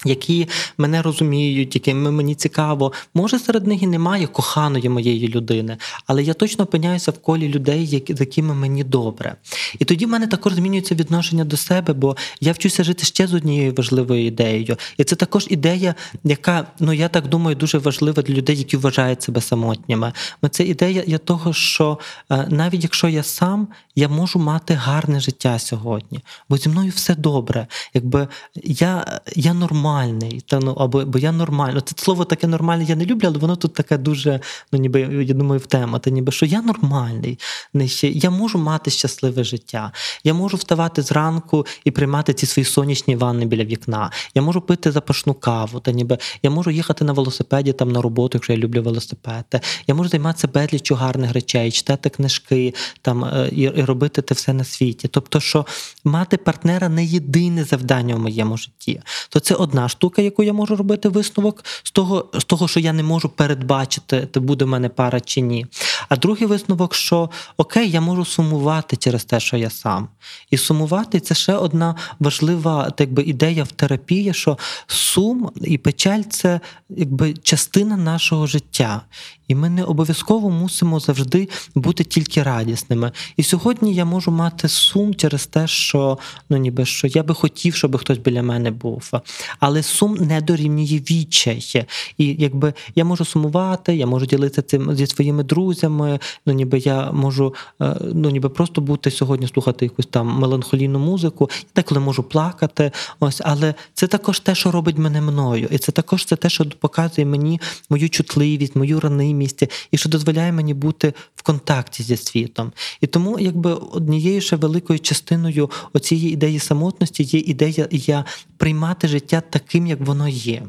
Які 0.05 0.47
мене 0.77 1.01
розуміють, 1.01 1.75
якими 1.75 2.11
мені 2.11 2.35
цікаво, 2.35 2.91
може 3.13 3.39
серед 3.39 3.67
них 3.67 3.83
і 3.83 3.87
немає 3.87 4.27
коханої 4.27 4.89
моєї 4.89 5.27
людини, 5.27 5.77
але 6.07 6.23
я 6.23 6.33
точно 6.33 6.63
опиняюся 6.63 7.11
в 7.11 7.19
колі 7.19 7.47
людей, 7.49 7.87
які, 7.87 8.15
з 8.15 8.19
якими 8.19 8.53
мені 8.53 8.83
добре. 8.83 9.35
І 9.79 9.85
тоді 9.85 10.05
в 10.05 10.09
мене 10.09 10.27
також 10.27 10.53
змінюється 10.53 10.95
відношення 10.95 11.45
до 11.45 11.57
себе, 11.57 11.93
бо 11.93 12.17
я 12.41 12.51
вчуся 12.51 12.83
жити 12.83 13.05
ще 13.05 13.27
з 13.27 13.33
однією 13.33 13.73
важливою 13.77 14.25
ідеєю. 14.25 14.77
І 14.97 15.03
це 15.03 15.15
також 15.15 15.47
ідея, 15.49 15.95
яка, 16.23 16.67
ну 16.79 16.93
я 16.93 17.09
так 17.09 17.27
думаю, 17.27 17.55
дуже 17.55 17.77
важлива 17.77 18.23
для 18.23 18.33
людей, 18.33 18.57
які 18.57 18.77
вважають 18.77 19.23
себе 19.23 19.41
самотніми. 19.41 20.13
Це 20.51 20.63
ідея 20.63 21.17
того, 21.17 21.53
що 21.53 21.99
е, 22.31 22.47
навіть 22.49 22.83
якщо 22.83 23.07
я 23.09 23.23
сам, 23.23 23.67
я 23.95 24.09
можу 24.09 24.39
мати 24.39 24.73
гарне 24.73 25.19
життя 25.19 25.59
сьогодні, 25.59 26.19
бо 26.49 26.57
зі 26.57 26.69
мною 26.69 26.91
все 26.95 27.15
добре. 27.15 27.67
Якби 27.93 28.27
я, 28.63 29.21
я 29.35 29.53
нормальний 29.53 29.85
нормальний, 29.86 30.42
та 30.48 30.60
ну 30.60 30.72
або 30.72 31.06
бо 31.06 31.20
я 31.20 31.32
нормально. 31.32 31.82
Це 31.82 31.94
слово 31.98 32.25
таке 32.25 32.48
нормальне, 32.48 32.84
я 32.84 32.96
не 32.96 33.06
люблю, 33.06 33.27
але 33.27 33.38
воно 33.38 33.56
тут 33.56 33.74
таке 33.74 33.98
дуже, 33.98 34.39
ну 34.72 34.80
ніби 34.80 35.01
я 35.01 35.34
думаю, 35.34 35.62
в 35.62 35.65
тема. 35.65 36.00
Та 36.00 36.10
ніби 36.10 36.32
що 36.32 36.46
я 36.46 36.62
нормальний, 36.62 37.39
не 37.74 37.88
я 38.01 38.30
можу 38.30 38.58
мати 38.58 38.92
щасливе 38.92 39.44
життя. 39.44 39.92
Я 40.24 40.34
можу 40.34 40.58
вставати 40.58 41.01
зранку 41.01 41.65
і 41.84 41.92
приймати 41.92 42.34
ці 42.34 42.46
свої 42.46 42.65
сонячні 42.65 43.15
ванни 43.15 43.46
біля 43.46 43.63
вікна. 43.63 44.12
Я 44.36 44.42
можу 44.42 44.62
пити 44.62 44.92
запашну 44.92 45.34
каву, 45.34 45.80
та 45.80 45.92
ніби 45.92 46.18
я 46.44 46.50
можу 46.50 46.72
їхати 46.72 47.06
на 47.06 47.13
велосипеді 47.13 47.74
там 47.74 47.92
на 47.92 48.01
роботу, 48.01 48.38
якщо 48.38 48.54
я 48.54 48.60
люблю 48.60 48.84
велосипед. 48.84 49.65
Я 49.88 49.96
можу 49.96 50.10
займатися 50.10 50.48
безліччю 50.48 50.96
гарних 50.96 51.34
речей, 51.34 51.72
читати 51.72 52.10
книжки 52.10 52.74
там 53.01 53.25
е, 53.25 53.50
і, 53.51 53.62
і 53.62 53.84
робити 53.84 54.22
те 54.22 54.34
все 54.36 54.54
на 54.54 54.63
світі. 54.63 55.08
Тобто, 55.08 55.39
що 55.39 55.65
мати 56.04 56.38
партнера 56.38 56.89
не 56.89 57.06
єдине 57.06 57.63
завдання 57.63 58.15
в 58.15 58.20
моєму 58.20 58.58
житті, 58.58 59.01
то 59.30 59.39
це 59.39 59.56
одна 59.75 59.89
штука, 59.89 60.22
яку 60.22 60.44
я 60.44 60.53
можу 60.53 60.75
робити 60.75 61.10
висновок 61.10 61.63
з 61.84 61.91
того, 61.91 62.25
з 62.34 62.44
того, 62.44 62.67
що 62.67 62.79
я 62.79 62.94
не 62.94 63.03
можу 63.03 63.29
передбачити, 63.29 64.27
то 64.32 64.41
буде 64.41 64.65
в 64.65 64.67
мене 64.67 64.89
пара 64.89 65.20
чи 65.20 65.41
ні. 65.41 65.65
А 66.10 66.15
другий 66.15 66.48
висновок, 66.48 66.96
що 66.96 67.29
окей, 67.58 67.89
я 67.89 68.01
можу 68.01 68.25
сумувати 68.25 68.96
через 68.96 69.25
те, 69.25 69.39
що 69.39 69.58
я 69.58 69.70
сам. 69.70 70.08
І 70.51 70.58
сумувати 70.58 71.20
це 71.20 71.36
ще 71.36 71.53
одна 71.53 71.96
важлива 72.20 72.89
так 72.89 73.13
би, 73.13 73.24
ідея 73.24 73.63
в 73.63 73.72
терапії, 73.72 74.34
що 74.34 74.58
сум 74.88 75.51
і 75.62 75.77
печаль 75.77 76.22
це 76.29 76.60
якби 76.89 77.34
частина 77.34 77.98
нашого 77.98 78.48
життя. 78.48 79.01
І 79.47 79.55
ми 79.55 79.69
не 79.69 79.83
обов'язково 79.83 80.49
мусимо 80.49 80.99
завжди 80.99 81.49
бути 81.75 82.03
тільки 82.03 82.43
радісними. 82.43 83.11
І 83.37 83.43
сьогодні 83.43 83.93
я 83.93 84.05
можу 84.05 84.31
мати 84.31 84.67
сум 84.67 85.15
через 85.15 85.45
те, 85.45 85.67
що 85.67 86.17
ну 86.49 86.57
ніби 86.57 86.85
що 86.85 87.07
я 87.07 87.23
би 87.23 87.33
хотів, 87.33 87.75
щоб 87.75 87.97
хтось 87.97 88.17
біля 88.17 88.43
мене 88.43 88.71
був. 88.71 89.11
Але 89.59 89.83
сум 89.83 90.13
не 90.13 90.41
дорівнює 90.41 91.01
відчай. 91.09 91.85
І 92.17 92.35
якби 92.39 92.73
я 92.95 93.05
можу 93.05 93.25
сумувати, 93.25 93.95
я 93.95 94.05
можу 94.05 94.25
ділитися 94.25 94.61
цим 94.61 94.95
зі 94.95 95.07
своїми 95.07 95.43
друзями. 95.43 96.19
Ну 96.45 96.53
ніби 96.53 96.79
я 96.79 97.11
можу 97.11 97.53
е, 97.81 97.95
ну 98.13 98.29
ніби 98.29 98.49
просто 98.49 98.81
бути 98.81 99.11
сьогодні, 99.11 99.47
слухати 99.47 99.85
якусь 99.85 100.05
там 100.05 100.27
меланхолійну 100.27 100.99
музику, 100.99 101.49
і 101.61 101.67
деколи 101.75 102.01
можу 102.01 102.23
плакати. 102.23 102.91
Ось, 103.19 103.41
але 103.45 103.73
це 103.93 104.07
також 104.07 104.39
те, 104.39 104.55
що 104.55 104.71
робить 104.71 104.97
мене 104.97 105.21
мною, 105.21 105.67
і 105.71 105.77
це 105.77 105.91
також 105.91 106.25
це 106.25 106.35
те, 106.35 106.49
що 106.49 106.65
показує 106.65 107.25
мені 107.25 107.61
мою 107.89 108.09
чутливість, 108.09 108.75
мою 108.75 108.99
ранимість 108.99 109.35
місці, 109.36 109.70
і 109.92 109.98
що 109.98 110.10
дозволяє 110.10 110.51
мені 110.51 110.74
бути 110.74 111.13
в 111.36 111.42
контакті 111.42 112.04
зі 112.04 112.18
світом. 112.18 112.72
І 113.01 113.08
тому, 113.08 113.39
якби 113.39 113.74
однією 113.74 114.42
ще 114.42 114.56
великою 114.56 115.00
частиною 115.00 115.70
оцієї 115.94 116.34
ідеї 116.34 116.60
самотності 116.60 117.24
є 117.24 117.39
ідея 117.39 117.88
я 117.92 118.25
приймати 118.58 119.08
життя 119.08 119.42
таким, 119.50 119.88
як 119.88 120.01
воно 120.01 120.27
є. 120.27 120.63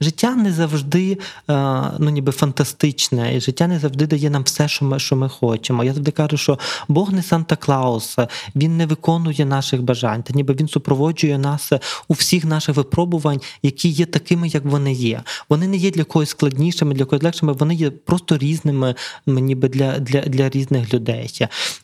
Життя 0.00 0.34
не 0.34 0.52
завжди 0.52 1.18
е, 1.50 1.82
ну, 1.98 2.10
ніби 2.10 2.32
фантастичне, 2.32 3.36
і 3.36 3.40
життя 3.40 3.66
не 3.66 3.78
завжди 3.78 4.06
дає 4.06 4.30
нам 4.30 4.42
все, 4.42 4.68
що 4.68 4.84
ми 4.84 4.98
що 4.98 5.16
ми 5.16 5.28
хочемо. 5.28 5.84
Я 5.84 5.92
завжди 5.92 6.10
кажу, 6.10 6.36
що 6.36 6.58
Бог 6.88 7.12
не 7.12 7.22
Санта 7.22 7.56
Клаус, 7.56 8.16
він 8.56 8.76
не 8.76 8.86
виконує 8.86 9.44
наших 9.44 9.82
бажань, 9.82 10.22
та 10.22 10.34
ніби 10.34 10.54
він 10.54 10.68
супроводжує 10.68 11.38
нас 11.38 11.72
у 12.08 12.14
всіх 12.14 12.44
наших 12.44 12.76
випробувань, 12.76 13.40
які 13.62 13.88
є 13.88 14.06
такими, 14.06 14.48
як 14.48 14.64
вони 14.64 14.92
є. 14.92 15.22
Вони 15.48 15.68
не 15.68 15.76
є 15.76 15.90
для 15.90 16.04
когось 16.04 16.28
складнішими, 16.28 16.94
для 16.94 17.04
когось 17.04 17.24
легшими, 17.24 17.52
вони 17.52 17.74
є 17.74 17.90
просто 17.90 18.38
різними, 18.38 18.94
ніби 19.26 19.68
для, 19.68 19.98
для, 19.98 20.20
для 20.20 20.48
різних 20.48 20.94
людей. 20.94 21.30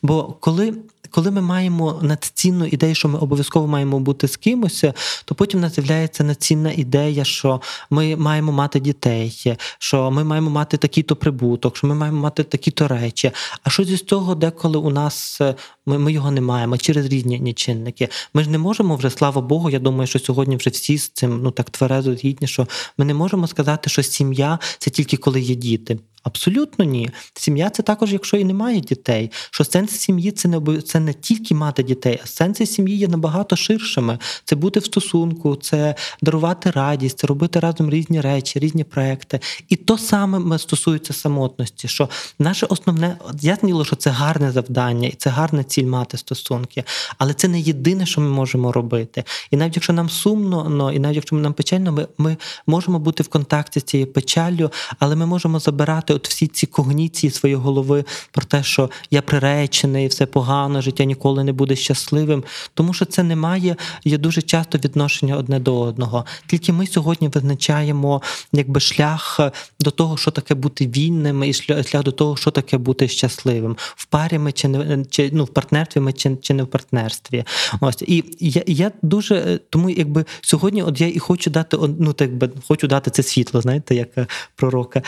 Бо 0.01 0.23
коли 0.39 0.73
коли 1.11 1.31
ми 1.31 1.41
маємо 1.41 1.99
надцінну 2.01 2.65
ідею, 2.65 2.95
що 2.95 3.07
ми 3.07 3.19
обов'язково 3.19 3.67
маємо 3.67 3.99
бути 3.99 4.27
з 4.27 4.37
кимось, 4.37 4.85
то 5.25 5.35
потім 5.35 5.59
нас 5.59 5.75
з'являється 5.75 6.23
надцінна 6.23 6.71
ідея, 6.71 7.23
що 7.23 7.61
ми 7.89 8.15
маємо 8.15 8.51
мати 8.51 8.79
дітей, 8.79 9.57
що 9.79 10.11
ми 10.11 10.23
маємо 10.23 10.49
мати 10.49 10.77
такий-то 10.77 11.15
прибуток, 11.15 11.77
що 11.77 11.87
ми 11.87 11.95
маємо 11.95 12.21
мати 12.21 12.43
такі-то 12.43 12.87
речі. 12.87 13.31
А 13.63 13.69
що 13.69 13.83
зі 13.83 13.97
того, 13.97 14.35
деколи 14.35 14.77
у 14.77 14.89
нас 14.89 15.41
ми 15.85 15.99
ми 15.99 16.13
його 16.13 16.31
не 16.31 16.41
маємо 16.41 16.77
через 16.77 17.05
різні 17.05 17.53
чинники. 17.53 18.09
Ми 18.33 18.43
ж 18.43 18.49
не 18.49 18.57
можемо 18.57 18.95
вже, 18.95 19.09
слава 19.09 19.41
Богу, 19.41 19.69
я 19.69 19.79
думаю, 19.79 20.07
що 20.07 20.19
сьогодні 20.19 20.55
вже 20.55 20.69
всі 20.69 20.97
з 20.97 21.09
цим 21.09 21.41
ну 21.43 21.51
так 21.51 21.69
тверезо 21.69 22.15
згідні, 22.15 22.47
що 22.47 22.67
ми 22.97 23.05
не 23.05 23.13
можемо 23.13 23.47
сказати, 23.47 23.89
що 23.89 24.03
сім'я 24.03 24.59
це 24.77 24.89
тільки 24.89 25.17
коли 25.17 25.41
є 25.41 25.55
діти. 25.55 25.99
Абсолютно 26.23 26.85
ні. 26.85 27.09
Сім'я 27.33 27.69
це 27.69 27.83
також, 27.83 28.13
якщо 28.13 28.37
і 28.37 28.43
немає 28.43 28.79
дітей. 28.79 29.31
Що 29.51 29.63
сенс 29.63 29.91
сім'ї 29.91 30.31
це 30.31 30.47
не 30.47 30.59
не 30.99 31.13
тільки 31.13 31.55
мати 31.55 31.83
дітей, 31.83 32.19
а 32.23 32.27
сенси 32.27 32.65
сім'ї 32.65 32.97
є 32.97 33.07
набагато 33.07 33.55
ширшими. 33.55 34.17
Це 34.45 34.55
бути 34.55 34.79
в 34.79 34.85
стосунку, 34.85 35.55
це 35.55 35.95
дарувати 36.21 36.71
радість, 36.71 37.19
це 37.19 37.27
робити 37.27 37.59
разом 37.59 37.89
різні 37.89 38.21
речі, 38.21 38.59
різні 38.59 38.83
проекти. 38.83 39.39
І 39.69 39.75
то 39.75 39.97
саме 39.97 40.59
стосується 40.59 41.13
самотності. 41.13 41.87
Що 41.87 42.09
наше 42.39 42.65
основне 42.65 43.17
ясніло, 43.41 43.85
що 43.85 43.95
це 43.95 44.09
гарне 44.09 44.51
завдання, 44.51 45.07
і 45.07 45.15
це 45.17 45.29
гарна 45.29 45.63
ціль 45.63 45.85
мати 45.85 46.17
стосунки, 46.17 46.83
але 47.17 47.33
це 47.33 47.47
не 47.47 47.59
єдине, 47.59 48.05
що 48.05 48.21
ми 48.21 48.29
можемо 48.29 48.71
робити. 48.71 49.23
І 49.51 49.57
навіть 49.57 49.75
якщо 49.75 49.93
нам 49.93 50.09
сумно, 50.09 50.69
но, 50.69 50.91
і 50.91 50.99
навіть 50.99 51.15
якщо 51.15 51.35
нам 51.35 51.53
печально, 51.53 51.91
ми, 51.91 52.07
ми 52.17 52.37
можемо 52.67 52.99
бути 52.99 53.23
в 53.23 53.27
контакті 53.27 53.79
з 53.79 53.83
цією 53.83 54.13
печаллю, 54.13 54.71
але 54.99 55.15
ми 55.15 55.25
можемо 55.25 55.59
забирати 55.59 56.13
от 56.13 56.27
всі 56.27 56.47
ці 56.47 56.65
когніції 56.65 57.31
своєї 57.31 57.61
голови 57.61 58.05
про 58.31 58.45
те, 58.45 58.63
що 58.63 58.89
я 59.11 59.21
приречений, 59.21 60.07
все 60.07 60.25
погано, 60.25 60.81
життя 60.89 61.03
ніколи 61.03 61.43
не 61.43 61.53
буде 61.53 61.75
щасливим, 61.75 62.43
тому 62.73 62.93
що 62.93 63.05
це 63.05 63.23
не 63.23 63.35
має 63.35 63.75
є 64.05 64.17
дуже 64.17 64.41
часто 64.41 64.77
відношення 64.77 65.37
одне 65.37 65.59
до 65.59 65.79
одного. 65.79 66.25
Тільки 66.47 66.73
ми 66.73 66.87
сьогодні 66.87 67.27
визначаємо 67.27 68.21
якби 68.53 68.79
шлях 68.79 69.39
до 69.79 69.91
того, 69.91 70.17
що 70.17 70.31
таке 70.31 70.55
бути 70.55 70.87
вільним, 70.87 71.43
і 71.43 71.53
шлях 71.53 72.03
до 72.03 72.11
того, 72.11 72.37
що 72.37 72.51
таке 72.51 72.77
бути 72.77 73.07
щасливим. 73.07 73.77
В 73.95 74.05
парі 74.05 74.39
ми 74.39 74.51
чи 74.51 74.67
не 74.67 75.05
чи 75.05 75.29
ну 75.33 75.43
в 75.43 75.47
партнерстві 75.47 76.01
ми 76.01 76.13
чи, 76.13 76.35
чи 76.41 76.53
не 76.53 76.63
в 76.63 76.67
партнерстві. 76.67 77.43
Ось 77.81 78.01
і 78.07 78.23
я 78.39 78.63
я 78.67 78.91
дуже 79.01 79.59
тому, 79.69 79.89
якби 79.89 80.25
сьогодні, 80.41 80.83
от 80.83 81.01
я 81.01 81.07
і 81.07 81.19
хочу 81.19 81.49
дати 81.49 81.77
ну 81.99 82.13
так 82.13 82.33
би 82.33 82.49
хочу 82.67 82.87
дати 82.87 83.11
це 83.11 83.23
світло, 83.23 83.61
знаєте, 83.61 83.95
як 83.95 84.09
пророка. 84.55 85.01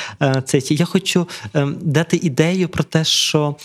Це 0.46 0.60
я 0.70 0.86
хочу 0.86 1.28
ем, 1.54 1.78
дати 1.82 2.18
ідею 2.18 2.70
про 2.70 2.84
те, 2.84 3.04
що 3.04 3.56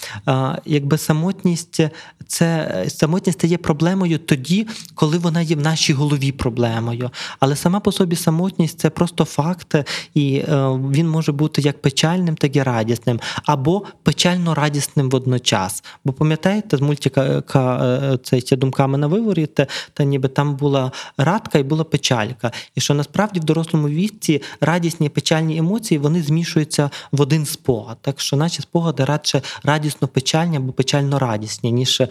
якби 0.65 0.99
самотність 0.99 1.81
це 2.27 2.85
самотність 2.89 3.39
стає 3.39 3.59
проблемою 3.59 4.19
тоді, 4.19 4.67
коли 4.95 5.19
вона 5.19 5.41
є 5.41 5.57
в 5.57 5.61
нашій 5.61 5.93
голові 5.93 6.33
проблемою. 6.33 7.11
Але 7.41 7.57
сама 7.57 7.81
по 7.81 7.93
собі 7.93 8.17
самотність 8.17 8.79
це 8.79 8.91
просто 8.91 9.25
факт, 9.25 9.75
і 10.15 10.37
е, 10.37 10.69
він 10.93 11.09
може 11.09 11.33
бути 11.33 11.63
як 11.63 11.83
печальним, 11.83 12.37
так 12.37 12.57
і 12.57 12.63
радісним, 12.63 13.21
або 13.45 13.83
печально 14.03 14.55
радісним 14.55 15.11
водночас. 15.11 15.85
Бо 16.05 16.13
пам'ятаєте, 16.13 16.77
з 16.77 16.81
мультика 16.81 17.45
е, 17.55 18.19
е, 18.53 18.57
думками 18.57 18.99
на 18.99 19.07
виворі, 19.07 19.47
та 19.93 20.05
ніби 20.05 20.29
там 20.29 20.57
була 20.57 20.93
радка 21.19 21.59
і 21.59 21.63
була 21.63 21.85
печалька. 21.85 22.53
І 22.75 22.81
що 22.81 22.95
насправді 22.95 23.41
в 23.41 23.45
дорослому 23.45 23.89
віці 23.89 24.43
радісні 24.61 25.07
і 25.07 25.11
печальні 25.11 25.57
емоції 25.57 25.99
вони 25.99 26.23
змішуються 26.23 26.91
в 27.13 27.21
один 27.21 27.47
спогад. 27.47 27.97
Так 28.01 28.21
що 28.21 28.37
наші 28.37 28.63
спогади 28.63 29.05
радше 29.05 29.43
радісно 29.63 30.09
печальні 30.09 30.57
або 30.57 30.73
печально 30.73 31.19
радісні, 31.19 31.73
ніж 32.01 32.09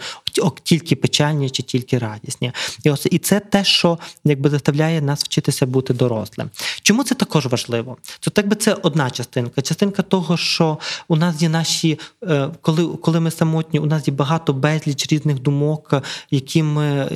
тільки 0.62 0.96
печальні 0.96 1.50
чи 1.50 1.62
тільки 1.62 1.98
радісні. 1.98 2.52
І 2.84 2.90
ось 2.90 3.06
і 3.10 3.18
це 3.18 3.40
те, 3.40 3.64
що 3.64 3.98
якби 4.24 4.50
заставляє 4.50 5.00
нас 5.00 5.24
вчитися 5.24 5.66
бути 5.66 5.94
дорослим. 5.94 6.50
Чому 6.82 7.04
це 7.04 7.14
також 7.14 7.46
важливо? 7.46 7.96
То 8.20 8.30
так 8.30 8.48
би 8.48 8.56
це 8.56 8.76
одна 8.82 9.10
частинка. 9.10 9.62
Частинка 9.62 10.02
того, 10.02 10.36
що 10.36 10.78
у 11.08 11.16
нас 11.16 11.42
є 11.42 11.48
наші, 11.48 11.98
е, 12.22 12.48
коли 12.60 12.86
коли 12.86 13.20
ми 13.20 13.30
самотні, 13.30 13.78
у 13.78 13.86
нас 13.86 14.08
є 14.08 14.14
багато 14.14 14.52
безліч 14.52 15.12
різних 15.12 15.42
думок, 15.42 15.94
які 16.30 16.62
ми 16.62 16.86
е, 16.86 17.08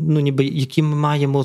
ну 0.00 0.20
ніби 0.20 0.44
які 0.44 0.82
ми 0.82 0.96
маємо 0.96 1.42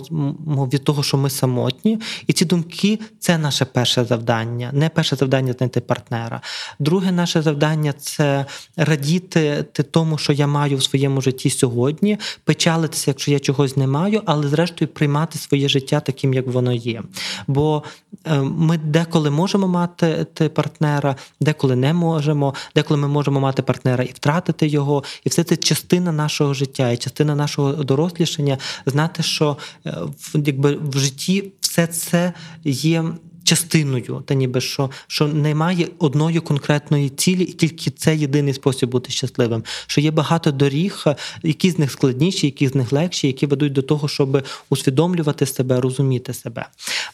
від 0.74 0.84
того, 0.84 1.04
що 1.04 1.17
ми 1.17 1.30
самотні, 1.30 2.00
і 2.28 2.34
ці 2.34 2.45
думки 2.45 3.00
це 3.19 3.38
наше 3.38 3.65
перше 3.65 4.06
завдання. 4.06 4.69
Не 4.74 4.89
перше 4.89 5.15
завдання 5.15 5.54
знайти 5.54 5.80
партнера. 5.80 6.41
Друге 6.80 7.12
наше 7.12 7.41
завдання 7.41 7.93
це 7.93 8.45
радіти 8.78 9.65
тому, 9.91 10.17
що 10.17 10.34
я 10.34 10.47
маю 10.52 10.78
в 10.78 10.84
своєму 10.84 11.22
житті 11.22 11.50
сьогодні, 11.50 12.18
печалитися, 12.44 13.12
якщо 13.12 13.32
я 13.32 13.40
чогось 13.40 13.78
не 13.78 13.88
маю, 13.88 14.22
але 14.26 14.48
зрештою 14.48 14.90
приймати 14.90 15.40
своє 15.40 15.70
життя 15.70 16.00
таким, 16.00 16.34
як 16.34 16.48
воно 16.48 16.74
є. 16.74 17.04
Бо 17.48 17.84
е, 18.26 18.42
ми 18.42 18.78
деколи 18.78 19.30
можемо 19.30 19.68
мати 19.68 20.26
партнера, 20.54 21.16
деколи 21.40 21.76
не 21.76 21.94
можемо, 21.94 22.54
деколи 22.76 23.00
ми 23.00 23.08
можемо 23.08 23.40
мати 23.40 23.62
партнера 23.62 24.04
і 24.04 24.12
втратити 24.12 24.68
його. 24.68 25.04
І 25.24 25.30
все 25.30 25.44
це 25.44 25.58
частина 25.58 26.12
нашого 26.12 26.54
життя, 26.54 26.92
і 26.92 26.98
частина 26.98 27.36
нашого 27.36 27.74
дорослішання 27.74 28.58
знати, 28.86 29.24
що 29.24 29.58
е, 29.86 29.94
якби 30.34 30.76
в 30.76 30.98
житті 30.98 31.52
все 31.62 31.88
це 31.88 32.34
є 32.64 33.04
частиною, 33.44 34.24
та 34.26 34.34
ніби 34.34 34.62
що 34.62 34.90
що 35.08 35.28
немає 35.28 35.88
одної 36.00 36.40
конкретної 36.40 37.10
цілі, 37.10 37.44
і 37.44 37.54
тільки 37.54 37.92
це 37.92 38.16
єдиний 38.16 38.54
спосіб 38.54 38.90
бути 38.90 39.12
щасливим. 39.12 39.64
Що 39.88 40.02
є 40.02 40.12
багато 40.12 40.52
доріг, 40.52 41.06
які 41.44 41.72
з 41.72 41.80
них 41.80 41.92
складніші, 41.92 42.48
які 42.48 42.68
з 42.68 42.76
них 42.76 42.92
легші, 42.92 43.28
які 43.28 43.46
ведуть 43.46 43.74
до 43.74 43.82
того, 43.82 44.08
щоб 44.08 44.44
усвідомлювати 44.70 45.46
себе, 45.46 45.82
розуміти 45.82 46.34
себе. 46.34 46.66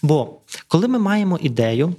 Бо 0.01 0.41
коли 0.67 0.87
ми 0.87 0.99
маємо 0.99 1.39
ідею. 1.41 1.95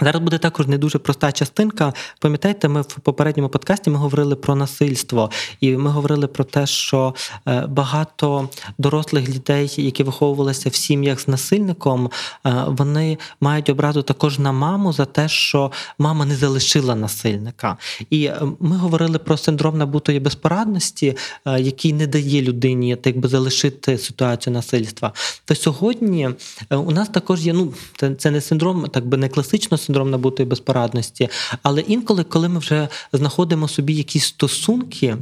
Зараз 0.00 0.22
буде 0.22 0.38
також 0.38 0.66
не 0.66 0.78
дуже 0.78 0.98
проста 0.98 1.32
частинка. 1.32 1.92
Пам'ятаєте, 2.20 2.68
ми 2.68 2.80
в 2.80 2.86
попередньому 2.86 3.48
подкасті 3.48 3.90
ми 3.90 3.96
говорили 3.96 4.36
про 4.36 4.54
насильство, 4.54 5.30
і 5.60 5.76
ми 5.76 5.90
говорили 5.90 6.26
про 6.26 6.44
те, 6.44 6.66
що 6.66 7.14
е, 7.48 7.66
багато 7.68 8.48
дорослих 8.78 9.28
людей, 9.28 9.74
які 9.76 10.02
виховувалися 10.02 10.68
в 10.68 10.74
сім'ях 10.74 11.20
з 11.20 11.28
насильником, 11.28 12.10
е, 12.46 12.64
вони 12.66 13.18
мають 13.40 13.70
образу 13.70 14.02
також 14.02 14.38
на 14.38 14.52
маму 14.52 14.92
за 14.92 15.04
те, 15.04 15.28
що 15.28 15.72
мама 15.98 16.24
не 16.24 16.36
залишила 16.36 16.94
насильника. 16.94 17.76
І 18.10 18.24
е, 18.24 18.40
ми 18.60 18.76
говорили 18.76 19.18
про 19.18 19.36
синдром 19.36 19.78
набутої 19.78 20.20
безпорадності, 20.20 21.16
який 21.46 21.92
не 21.92 22.06
дає 22.06 22.42
людині 22.42 22.96
так 22.96 23.18
би 23.18 23.28
залишити 23.28 23.98
ситуацію 23.98 24.54
насильства. 24.54 25.12
То 25.44 25.54
сьогодні 25.54 26.30
у 26.70 26.90
нас 26.90 27.08
також 27.08 27.46
є 27.46 27.52
ну 27.52 27.72
це 28.18 28.30
не 28.30 28.40
синдром, 28.40 28.86
так 28.92 29.06
би 29.06 29.16
не 29.16 29.28
класично 29.28 29.78
синдром 29.88 30.10
набутої 30.10 30.48
безпорадності. 30.48 31.28
Але 31.62 31.80
інколи, 31.80 32.24
коли 32.24 32.48
ми 32.48 32.58
вже 32.58 32.88
знаходимо 33.12 33.68
собі 33.68 33.94
якісь 33.94 34.24
стосунки, 34.24 35.16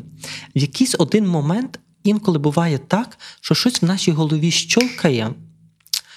в 0.56 0.58
якийсь 0.58 0.94
один 0.98 1.28
момент 1.28 1.78
інколи 2.04 2.38
буває 2.38 2.78
так, 2.78 3.18
що 3.40 3.54
щось 3.54 3.82
в 3.82 3.84
нашій 3.84 4.12
голові 4.12 4.50
щолкає, 4.50 5.34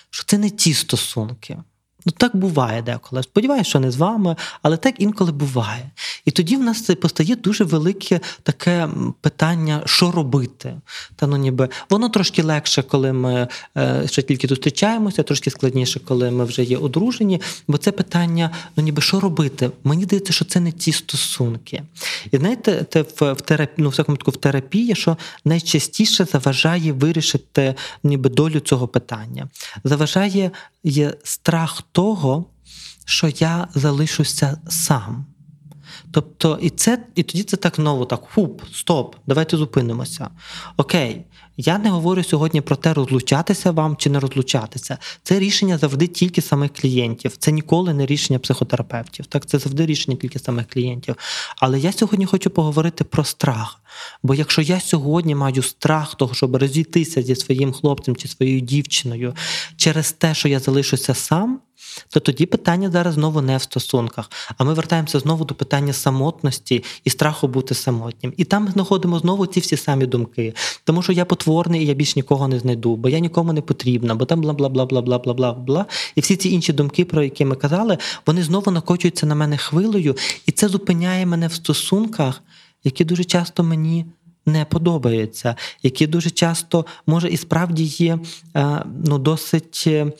що 0.09 0.23
це 0.25 0.37
не 0.37 0.49
ті 0.49 0.73
стосунки. 0.73 1.57
Ну, 2.05 2.13
так 2.17 2.35
буває 2.35 2.81
деколи. 2.81 3.23
Сподіваюся, 3.23 3.69
що 3.69 3.79
не 3.79 3.91
з 3.91 3.97
вами, 3.97 4.35
але 4.61 4.77
так 4.77 4.95
інколи 4.97 5.31
буває. 5.31 5.91
І 6.25 6.31
тоді 6.31 6.55
в 6.55 6.59
нас 6.59 6.81
постає 6.81 7.35
дуже 7.35 7.63
велике 7.63 8.19
таке 8.43 8.89
питання, 9.21 9.81
що 9.85 10.11
робити. 10.11 10.75
Та 11.15 11.27
ну 11.27 11.37
ніби 11.37 11.69
воно 11.89 12.09
трошки 12.09 12.43
легше, 12.43 12.81
коли 12.81 13.13
ми 13.13 13.47
е, 13.77 14.03
ще 14.07 14.21
тільки 14.21 14.47
зустрічаємося, 14.47 15.23
трошки 15.23 15.49
складніше, 15.49 15.99
коли 15.99 16.31
ми 16.31 16.45
вже 16.45 16.63
є 16.63 16.77
одружені. 16.77 17.41
Бо 17.67 17.77
це 17.77 17.91
питання: 17.91 18.51
ну 18.75 18.83
ніби 18.83 19.01
що 19.01 19.19
робити? 19.19 19.71
Мені 19.83 20.03
здається, 20.03 20.33
що 20.33 20.45
це 20.45 20.59
не 20.59 20.71
ті 20.71 20.91
стосунки. 20.91 21.83
І 22.31 22.37
знаєте, 22.37 22.85
це 22.89 23.01
в 23.01 23.33
в 23.33 23.41
терапії, 23.41 23.75
ну, 23.77 23.89
в 23.89 23.91
всякому 23.91 24.17
в 24.25 24.37
терапії, 24.37 24.95
що 24.95 25.17
найчастіше 25.45 26.25
заважає 26.25 26.91
вирішити 26.91 27.75
ніби 28.03 28.29
долю 28.29 28.59
цього 28.59 28.87
питання. 28.87 29.47
Заважає 29.83 30.51
є 30.83 31.13
страх 31.23 31.81
того, 31.91 32.45
що 33.05 33.27
я 33.27 33.67
залишуся 33.73 34.61
сам. 34.69 35.25
Тобто, 36.11 36.59
і 36.61 36.69
це, 36.69 37.05
і 37.15 37.23
тоді 37.23 37.43
це 37.43 37.57
так 37.57 37.75
знову 37.75 38.05
так: 38.05 38.21
хуп, 38.33 38.61
стоп, 38.73 39.15
давайте 39.27 39.57
зупинимося. 39.57 40.29
Окей, 40.77 41.25
я 41.57 41.77
не 41.77 41.89
говорю 41.89 42.23
сьогодні 42.23 42.61
про 42.61 42.75
те, 42.75 42.93
розлучатися 42.93 43.71
вам 43.71 43.95
чи 43.95 44.09
не 44.09 44.19
розлучатися. 44.19 44.97
Це 45.23 45.39
рішення 45.39 45.77
завжди 45.77 46.07
тільки 46.07 46.41
самих 46.41 46.73
клієнтів. 46.73 47.37
Це 47.37 47.51
ніколи 47.51 47.93
не 47.93 48.05
рішення 48.05 48.39
психотерапевтів. 48.39 49.25
Так, 49.25 49.45
це 49.45 49.59
завжди 49.59 49.85
рішення 49.85 50.17
тільки 50.17 50.39
самих 50.39 50.67
клієнтів. 50.67 51.15
Але 51.57 51.79
я 51.79 51.91
сьогодні 51.91 52.25
хочу 52.25 52.49
поговорити 52.49 53.03
про 53.03 53.23
страх. 53.23 53.81
Бо 54.23 54.33
якщо 54.33 54.61
я 54.61 54.79
сьогодні 54.79 55.35
маю 55.35 55.63
страх 55.63 56.15
того, 56.15 56.33
щоб 56.33 56.55
розійтися 56.55 57.21
зі 57.21 57.35
своїм 57.35 57.73
хлопцем 57.73 58.15
чи 58.15 58.27
своєю 58.27 58.59
дівчиною 58.59 59.35
через 59.77 60.11
те, 60.11 60.33
що 60.33 60.47
я 60.47 60.59
залишуся 60.59 61.13
сам 61.13 61.61
то 62.09 62.19
тоді 62.19 62.45
питання 62.45 62.91
зараз 62.91 63.13
знову 63.13 63.41
не 63.41 63.57
в 63.57 63.61
стосунках. 63.61 64.31
А 64.57 64.63
ми 64.63 64.73
вертаємося 64.73 65.19
знову 65.19 65.45
до 65.45 65.55
питання 65.55 65.93
самотності 65.93 66.83
і 67.03 67.09
страху 67.09 67.47
бути 67.47 67.75
самотнім. 67.75 68.33
І 68.37 68.43
там 68.45 68.67
знаходимо 68.67 69.19
знову 69.19 69.45
ці 69.45 69.59
всі 69.59 69.77
самі 69.77 70.05
думки. 70.05 70.53
Тому 70.83 71.01
що 71.01 71.13
я 71.13 71.25
потворний 71.25 71.83
і 71.83 71.85
я 71.85 71.93
більш 71.93 72.15
нікого 72.15 72.47
не 72.47 72.59
знайду, 72.59 72.95
бо 72.95 73.09
я 73.09 73.19
нікому 73.19 73.53
не 73.53 73.61
потрібна, 73.61 74.15
бо 74.15 74.25
там 74.25 74.41
бла 74.41 74.53
бла 74.53 74.69
бла 74.69 74.85
бла 74.85 75.01
бла 75.01 75.19
бла 75.19 75.33
бла 75.33 75.53
бла. 75.53 75.85
І 76.15 76.21
всі 76.21 76.35
ці 76.35 76.49
інші 76.49 76.73
думки, 76.73 77.05
про 77.05 77.23
які 77.23 77.45
ми 77.45 77.55
казали, 77.55 77.97
вони 78.25 78.43
знову 78.43 78.71
накочуються 78.71 79.25
на 79.25 79.35
мене 79.35 79.57
хвилею, 79.57 80.15
і 80.45 80.51
це 80.51 80.67
зупиняє 80.67 81.25
мене 81.25 81.47
в 81.47 81.53
стосунках, 81.53 82.41
які 82.83 83.05
дуже 83.05 83.23
часто 83.23 83.63
мені 83.63 84.05
не 84.49 84.65
подобається, 84.65 85.55
які 85.83 86.07
дуже 86.07 86.29
часто 86.29 86.85
може 87.07 87.29
і 87.29 87.37
справді 87.37 87.83
є 87.83 88.19
е, 88.55 88.83
ну, 89.05 89.17
досить 89.17 89.83
е, 89.87 90.11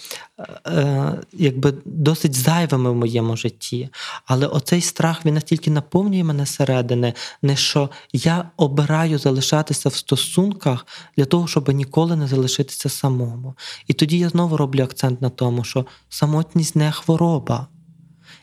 е, 0.68 1.14
якби 1.34 1.74
досить 1.86 2.34
зайвими 2.34 2.92
в 2.92 2.96
моєму 2.96 3.38
житті. 3.38 3.90
Але 4.26 4.48
оцей 4.48 4.82
страх 4.82 5.26
він 5.26 5.34
настільки 5.34 5.72
наповнює 5.72 6.24
мене 6.24 6.46
середини, 6.46 7.14
не 7.42 7.56
що 7.56 7.90
я 8.14 8.52
обираю 8.58 9.18
залишатися 9.18 9.90
в 9.90 9.96
стосунках 9.96 10.86
для 11.18 11.26
того, 11.26 11.48
щоб 11.48 11.70
ніколи 11.70 12.16
не 12.16 12.28
залишитися 12.28 12.90
самому. 12.90 13.56
І 13.88 13.94
тоді 13.94 14.20
я 14.20 14.30
знову 14.30 14.58
роблю 14.58 14.84
акцент 14.84 15.22
на 15.22 15.30
тому, 15.30 15.64
що 15.64 15.86
самотність 16.10 16.76
не 16.76 16.92
хвороба. 16.92 17.68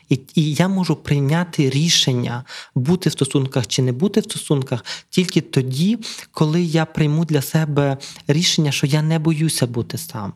І 0.09 0.19
і 0.35 0.53
я 0.53 0.67
можу 0.67 0.95
прийняти 0.95 1.69
рішення 1.69 2.43
бути 2.75 3.09
в 3.09 3.11
стосунках 3.11 3.67
чи 3.67 3.81
не 3.81 3.91
бути 3.91 4.19
в 4.19 4.23
стосунках 4.23 4.85
тільки 5.09 5.41
тоді, 5.41 5.97
коли 6.31 6.63
я 6.63 6.85
прийму 6.85 7.25
для 7.25 7.41
себе 7.41 7.97
рішення, 8.27 8.71
що 8.71 8.87
я 8.87 9.01
не 9.01 9.19
боюся 9.19 9.67
бути 9.67 9.97
сам. 9.97 10.33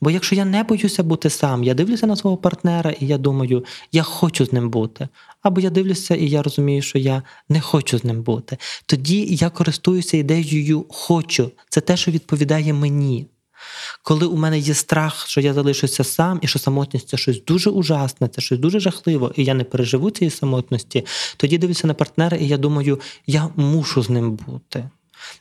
Бо 0.00 0.10
якщо 0.10 0.34
я 0.34 0.44
не 0.44 0.62
боюся 0.62 1.02
бути 1.02 1.30
сам, 1.30 1.64
я 1.64 1.74
дивлюся 1.74 2.06
на 2.06 2.16
свого 2.16 2.36
партнера 2.36 2.90
і 2.90 3.06
я 3.06 3.18
думаю, 3.18 3.64
я 3.92 4.02
хочу 4.02 4.44
з 4.44 4.52
ним 4.52 4.70
бути. 4.70 5.08
Або 5.42 5.60
я 5.60 5.70
дивлюся 5.70 6.14
і 6.14 6.28
я 6.28 6.42
розумію, 6.42 6.82
що 6.82 6.98
я 6.98 7.22
не 7.48 7.60
хочу 7.60 7.98
з 7.98 8.04
ним 8.04 8.22
бути. 8.22 8.58
Тоді 8.86 9.26
я 9.34 9.50
користуюся 9.50 10.16
ідеєю 10.16 10.86
хочу. 10.88 11.50
Це 11.68 11.80
те, 11.80 11.96
що 11.96 12.10
відповідає 12.10 12.72
мені. 12.72 13.26
Коли 14.02 14.26
у 14.26 14.36
мене 14.36 14.58
є 14.58 14.74
страх, 14.74 15.28
що 15.28 15.40
я 15.40 15.54
залишуся 15.54 16.04
сам, 16.04 16.38
і 16.42 16.46
що 16.46 16.58
самотність 16.58 17.08
це 17.08 17.16
щось 17.16 17.44
дуже 17.44 17.70
ужасне, 17.70 18.28
це 18.28 18.40
щось 18.40 18.58
дуже 18.58 18.80
жахливо, 18.80 19.32
і 19.36 19.44
я 19.44 19.54
не 19.54 19.64
переживу 19.64 20.10
цієї 20.10 20.30
самотності, 20.30 21.06
тоді 21.36 21.58
дивлюся 21.58 21.86
на 21.86 21.94
партнера, 21.94 22.36
і 22.36 22.46
я 22.46 22.56
думаю, 22.56 23.00
я 23.26 23.48
мушу 23.56 24.02
з 24.02 24.10
ним 24.10 24.38
бути. 24.46 24.90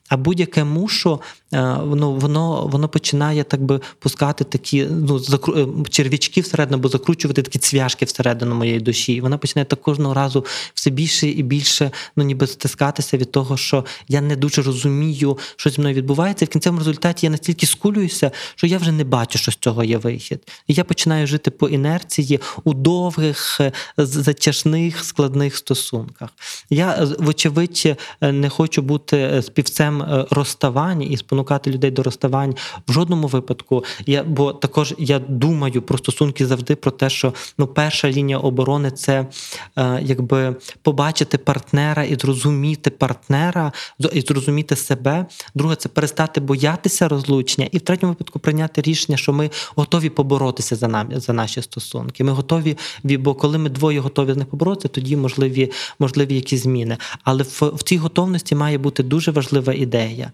А 0.09 0.17
будь-яке 0.17 0.63
мушу, 0.63 1.21
е, 1.53 1.77
воно 1.83 2.11
воно, 2.11 2.67
воно 2.67 2.89
починає 2.89 3.43
так 3.43 3.61
би 3.61 3.81
пускати 3.99 4.43
такі 4.43 4.87
ну, 4.91 5.19
закру... 5.19 5.53
Е, 5.57 5.89
черв'ячки 5.89 6.41
всередину, 6.41 6.77
або 6.77 6.89
закручувати 6.89 7.41
такі 7.41 7.59
цвяшки 7.59 8.05
всередину 8.05 8.55
моєї 8.55 8.79
душі. 8.79 9.13
І 9.13 9.21
вона 9.21 9.37
починає 9.37 9.65
так 9.65 9.81
кожного 9.81 10.13
разу 10.13 10.45
все 10.73 10.89
більше 10.89 11.27
і 11.27 11.43
більше 11.43 11.91
ну, 12.15 12.23
ніби 12.23 12.47
стискатися 12.47 13.17
від 13.17 13.31
того, 13.31 13.57
що 13.57 13.85
я 14.07 14.21
не 14.21 14.35
дуже 14.35 14.61
розумію, 14.61 15.37
що 15.55 15.69
зі 15.69 15.81
мною 15.81 15.95
відбувається. 15.95 16.45
І 16.45 16.47
в 16.47 16.51
кінцевому 16.51 16.79
результаті 16.79 17.25
я 17.25 17.29
настільки 17.29 17.65
скулююся, 17.65 18.31
що 18.55 18.67
я 18.67 18.77
вже 18.77 18.91
не 18.91 19.03
бачу, 19.03 19.39
що 19.39 19.51
з 19.51 19.55
цього 19.55 19.83
є 19.83 19.97
вихід. 19.97 20.39
І 20.67 20.73
я 20.73 20.83
починаю 20.83 21.27
жити 21.27 21.51
по 21.51 21.69
інерції 21.69 22.39
у 22.63 22.73
довгих, 22.73 23.57
е, 23.61 23.71
затяжних, 23.97 25.03
складних 25.03 25.55
стосунках. 25.55 26.29
Я, 26.69 27.07
вочевидь, 27.19 27.97
не 28.21 28.49
хочу 28.49 28.81
бути 28.81 29.41
співцем 29.41 29.96
фахівцем 29.97 30.01
е, 30.01 30.25
розставань 30.29 31.03
і 31.03 31.17
спонукати 31.17 31.71
людей 31.71 31.91
до 31.91 32.03
розставань 32.03 32.55
в 32.87 32.91
жодному 32.91 33.27
випадку. 33.27 33.83
Я 34.05 34.23
бо 34.23 34.53
також 34.53 34.95
я 34.97 35.19
думаю 35.19 35.81
про 35.81 35.97
стосунки 35.97 36.45
завжди 36.45 36.75
про 36.75 36.91
те, 36.91 37.09
що 37.09 37.33
ну 37.57 37.67
перша 37.67 38.11
лінія 38.11 38.37
оборони 38.37 38.91
це 38.91 39.27
е, 39.75 39.99
якби 40.03 40.55
побачити 40.81 41.37
партнера 41.37 42.03
і 42.03 42.15
зрозуміти 42.15 42.89
партнера, 42.89 43.71
і 44.13 44.21
зрозуміти 44.21 44.75
себе. 44.75 45.25
Друге, 45.55 45.75
це 45.75 45.89
перестати 45.89 46.41
боятися 46.41 47.07
розлучення, 47.07 47.67
і 47.71 47.77
в 47.77 47.81
третьому 47.81 48.13
випадку 48.13 48.39
прийняти 48.39 48.81
рішення, 48.81 49.17
що 49.17 49.33
ми 49.33 49.49
готові 49.75 50.09
поборотися 50.09 50.75
за 50.75 50.87
нами 50.87 51.19
за 51.19 51.33
наші 51.33 51.61
стосунки. 51.61 52.23
Ми 52.23 52.31
готові, 52.31 52.77
бо 53.03 53.35
коли 53.35 53.57
ми 53.57 53.69
двоє 53.69 53.99
готові 53.99 54.33
з 54.33 54.37
них 54.37 54.47
поборотися, 54.47 54.87
тоді 54.87 55.17
можливі 55.17 55.71
можливі 55.99 56.35
якісь 56.35 56.63
зміни. 56.63 56.97
Але 57.23 57.43
в, 57.43 57.71
в 57.75 57.83
цій 57.83 57.97
готовності 57.97 58.55
має 58.55 58.77
бути 58.77 59.03
дуже 59.03 59.31
важлива 59.31 59.73
ідея. 59.87 60.31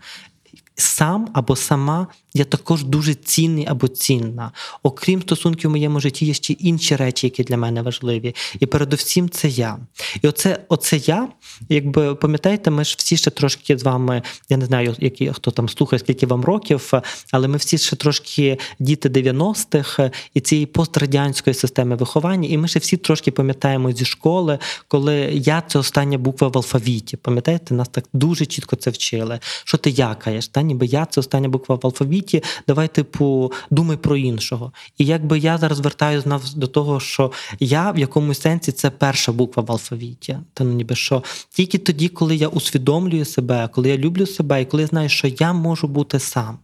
Сам 0.75 1.29
або 1.33 1.55
сама 1.55 2.07
я 2.33 2.45
також 2.45 2.83
дуже 2.83 3.13
цінний 3.13 3.65
або 3.65 3.87
цінна. 3.87 4.51
Окрім 4.83 5.21
стосунків 5.21 5.69
в 5.69 5.71
моєму 5.71 5.99
житті, 5.99 6.25
є 6.25 6.33
ще 6.33 6.53
інші 6.53 6.95
речі, 6.95 7.27
які 7.27 7.43
для 7.43 7.57
мене 7.57 7.81
важливі. 7.81 8.35
І 8.59 8.65
передусім 8.65 9.29
це 9.29 9.47
я. 9.47 9.77
І 10.21 10.27
оце 10.27 10.65
оце 10.69 10.97
я, 10.97 11.27
якби 11.69 12.15
пам'ятаєте, 12.15 12.71
ми 12.71 12.83
ж 12.83 12.95
всі 12.99 13.17
ще 13.17 13.31
трошки 13.31 13.77
з 13.77 13.83
вами, 13.83 14.21
я 14.49 14.57
не 14.57 14.65
знаю, 14.65 14.95
які 14.99 15.31
хто 15.33 15.51
там 15.51 15.69
слухає, 15.69 15.99
скільки 15.99 16.25
вам 16.25 16.45
років, 16.45 16.91
але 17.31 17.47
ми 17.47 17.57
всі 17.57 17.77
ще 17.77 17.95
трошки 17.95 18.57
діти 18.79 19.09
90-х 19.09 20.11
і 20.33 20.39
цієї 20.39 20.65
пострадянської 20.65 21.53
системи 21.53 21.95
виховання. 21.95 22.49
І 22.49 22.57
ми 22.57 22.67
ще 22.67 22.79
всі 22.79 22.97
трошки 22.97 23.31
пам'ятаємо 23.31 23.91
зі 23.91 24.05
школи, 24.05 24.59
коли 24.87 25.15
я 25.33 25.63
це 25.67 25.79
остання 25.79 26.17
буква 26.17 26.47
в 26.47 26.57
алфавіті. 26.57 27.17
Пам'ятаєте, 27.17 27.73
нас 27.73 27.89
так 27.89 28.05
дуже 28.13 28.45
чітко 28.45 28.75
це 28.75 28.89
вчили. 28.89 29.39
Що 29.63 29.77
ти 29.77 29.89
якаєш? 29.89 30.47
Та 30.47 30.62
ніби 30.63 30.85
я 30.85 31.05
це 31.05 31.19
остання 31.19 31.49
буква 31.49 31.75
в 31.75 31.79
алфавіті 31.83 32.43
давай, 32.67 32.87
типу, 32.87 33.51
думай 33.69 33.97
про 33.97 34.17
іншого. 34.17 34.71
І 34.97 35.05
якби 35.05 35.39
я 35.39 35.57
зараз 35.57 35.77
звертаюся 35.77 36.39
до 36.55 36.67
того, 36.67 36.99
що 36.99 37.31
я 37.59 37.91
в 37.91 37.99
якомусь 37.99 38.41
сенсі 38.41 38.71
це 38.71 38.89
перша 38.89 39.31
буква 39.31 39.63
в 39.63 39.71
алфавіті. 39.71 40.37
Та 40.53 40.63
ну 40.63 40.73
ніби 40.73 40.95
що 40.95 41.23
тільки 41.49 41.77
тоді, 41.77 42.07
коли 42.07 42.35
я 42.35 42.47
усвідомлюю 42.47 43.25
себе, 43.25 43.69
коли 43.73 43.89
я 43.89 43.97
люблю 43.97 44.25
себе, 44.25 44.61
і 44.61 44.65
коли 44.65 44.83
я 44.83 44.87
знаю, 44.87 45.09
що 45.09 45.27
я 45.27 45.53
можу 45.53 45.87
бути 45.87 46.19
сам. 46.19 46.57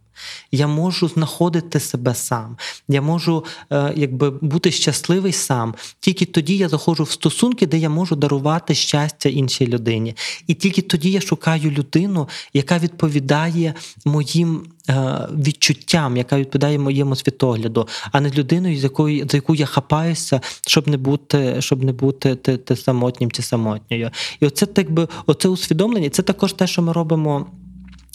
Я 0.52 0.68
можу 0.68 1.08
знаходити 1.08 1.80
себе 1.80 2.16
сам, 2.16 2.58
я 2.88 3.02
можу 3.02 3.46
е, 3.72 3.94
якби 3.96 4.30
бути 4.30 4.72
щасливий 4.72 5.34
сам. 5.34 5.76
Тільки 6.00 6.26
тоді 6.26 6.58
я 6.58 6.70
заходжу 6.70 7.04
в 7.04 7.12
стосунки, 7.12 7.68
де 7.68 7.78
я 7.78 7.90
можу 7.90 8.16
дарувати 8.16 8.76
щастя 8.76 9.30
іншій 9.30 9.68
людині. 9.68 10.16
І 10.48 10.54
тільки 10.54 10.82
тоді 10.82 11.12
я 11.12 11.22
шукаю 11.22 11.72
людину, 11.72 12.28
яка 12.54 12.78
відповідає 12.78 13.74
моїм 14.06 14.62
е, 14.90 15.28
відчуттям, 15.38 16.18
яка 16.18 16.38
відповідає 16.38 16.80
моєму 16.80 17.16
світогляду, 17.16 17.88
а 18.12 18.22
не 18.22 18.30
людиною, 18.30 18.78
з 18.78 18.84
якою 18.84 19.28
за 19.30 19.38
яку 19.38 19.56
я 19.56 19.66
хапаюся, 19.66 20.42
щоб 20.68 20.88
не 20.88 20.98
бути, 20.98 21.62
щоб 21.62 21.84
не 21.84 21.92
бути 21.92 22.36
ти, 22.36 22.58
ти 22.58 22.76
самотнім 22.76 23.32
чи 23.32 23.42
самотньою. 23.42 24.12
І 24.40 24.46
оце 24.46 24.66
так 24.66 24.92
би 24.92 25.08
оце 25.26 25.48
усвідомлення. 25.48 26.10
Це 26.10 26.22
також 26.22 26.54
те, 26.54 26.68
що 26.68 26.82
ми 26.82 26.94
робимо. 26.94 27.46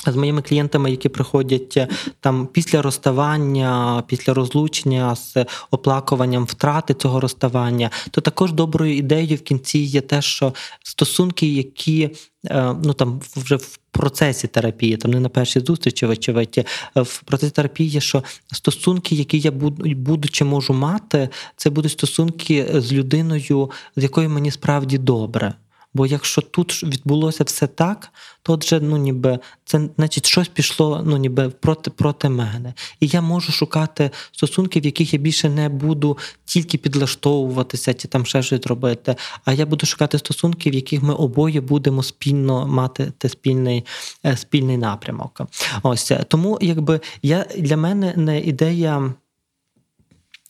З 0.07 0.17
моїми 0.17 0.43
клієнтами, 0.43 0.91
які 0.91 1.09
приходять 1.09 1.77
е, 1.77 1.89
там 2.21 2.47
після 2.47 2.83
розставання, 2.83 4.03
після 4.07 4.35
розлучення 4.35 5.17
з 5.17 5.47
оплакуванням 5.71 6.45
втрати 6.45 6.95
цього 6.95 7.21
розставання, 7.21 7.91
то 8.11 8.21
також 8.21 8.53
доброю 8.53 8.97
ідеєю 8.97 9.37
в 9.37 9.41
кінці 9.41 9.79
є 9.79 10.01
те, 10.01 10.23
що 10.23 10.55
стосунки, 10.83 11.47
які 11.47 12.11
е, 12.47 12.75
ну 12.85 12.93
там 12.93 13.21
вже 13.37 13.57
в 13.57 13.79
процесі 13.91 14.47
терапії, 14.49 14.97
там 14.97 15.11
не 15.11 15.21
на 15.21 15.29
першій 15.29 15.61
зустрічі, 15.61 16.07
вочевидь, 16.07 16.67
е, 16.97 17.01
в 17.03 17.23
процесі 17.23 17.53
терапії, 17.53 18.01
що 18.01 18.25
стосунки, 18.53 19.15
які 19.15 19.39
я 19.39 19.51
буду 19.51 19.95
будучи 19.95 20.45
можу 20.45 20.73
мати, 20.73 21.29
це 21.57 21.71
будуть 21.71 21.93
стосунки 21.93 22.69
з 22.75 22.93
людиною, 22.93 23.71
з 23.97 24.03
якою 24.03 24.31
мені 24.31 24.51
справді 24.51 24.99
добре. 24.99 25.55
Бо 25.95 26.07
якщо 26.07 26.41
тут 26.41 26.83
відбулося 26.83 27.45
все 27.45 27.67
так, 27.67 28.13
то 28.43 28.53
отже, 28.53 28.81
ну 28.81 28.97
ніби 28.97 29.39
це 29.65 29.89
значить 29.97 30.27
щось 30.27 30.49
пішло 30.49 31.03
ну 31.07 31.17
ніби 31.17 31.49
проти 31.49 31.91
проти 31.91 32.29
мене. 32.29 32.75
І 33.01 33.07
я 33.07 33.21
можу 33.21 33.53
шукати 33.53 34.11
стосунки, 34.33 34.81
в 34.81 34.85
яких 34.85 35.13
я 35.13 35.19
більше 35.19 35.49
не 35.49 35.69
буду 35.69 36.19
тільки 36.45 36.79
підлаштовуватися 36.79 37.95
чи 37.95 38.09
там 38.09 38.27
ще 38.27 38.43
щось 38.43 38.67
робити. 38.67 39.17
А 39.45 39.53
я 39.53 39.67
буду 39.67 39.87
шукати 39.87 40.19
стосунки, 40.19 40.71
в 40.71 40.75
яких 40.75 41.03
ми 41.03 41.15
обоє 41.15 41.61
будемо 41.61 42.03
спільно 42.03 42.67
мати 42.67 43.13
те 43.19 43.29
спільний 43.29 43.85
е, 44.27 44.37
спільний 44.37 44.77
напрямок. 44.77 45.41
Ось 45.83 46.13
тому, 46.29 46.59
якби 46.61 47.01
я 47.23 47.47
для 47.59 47.77
мене 47.77 48.15
не 48.17 48.41
ідея 48.41 49.15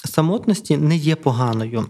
самотності 0.04 0.76
не 0.76 0.96
є 0.96 1.16
поганою 1.16 1.86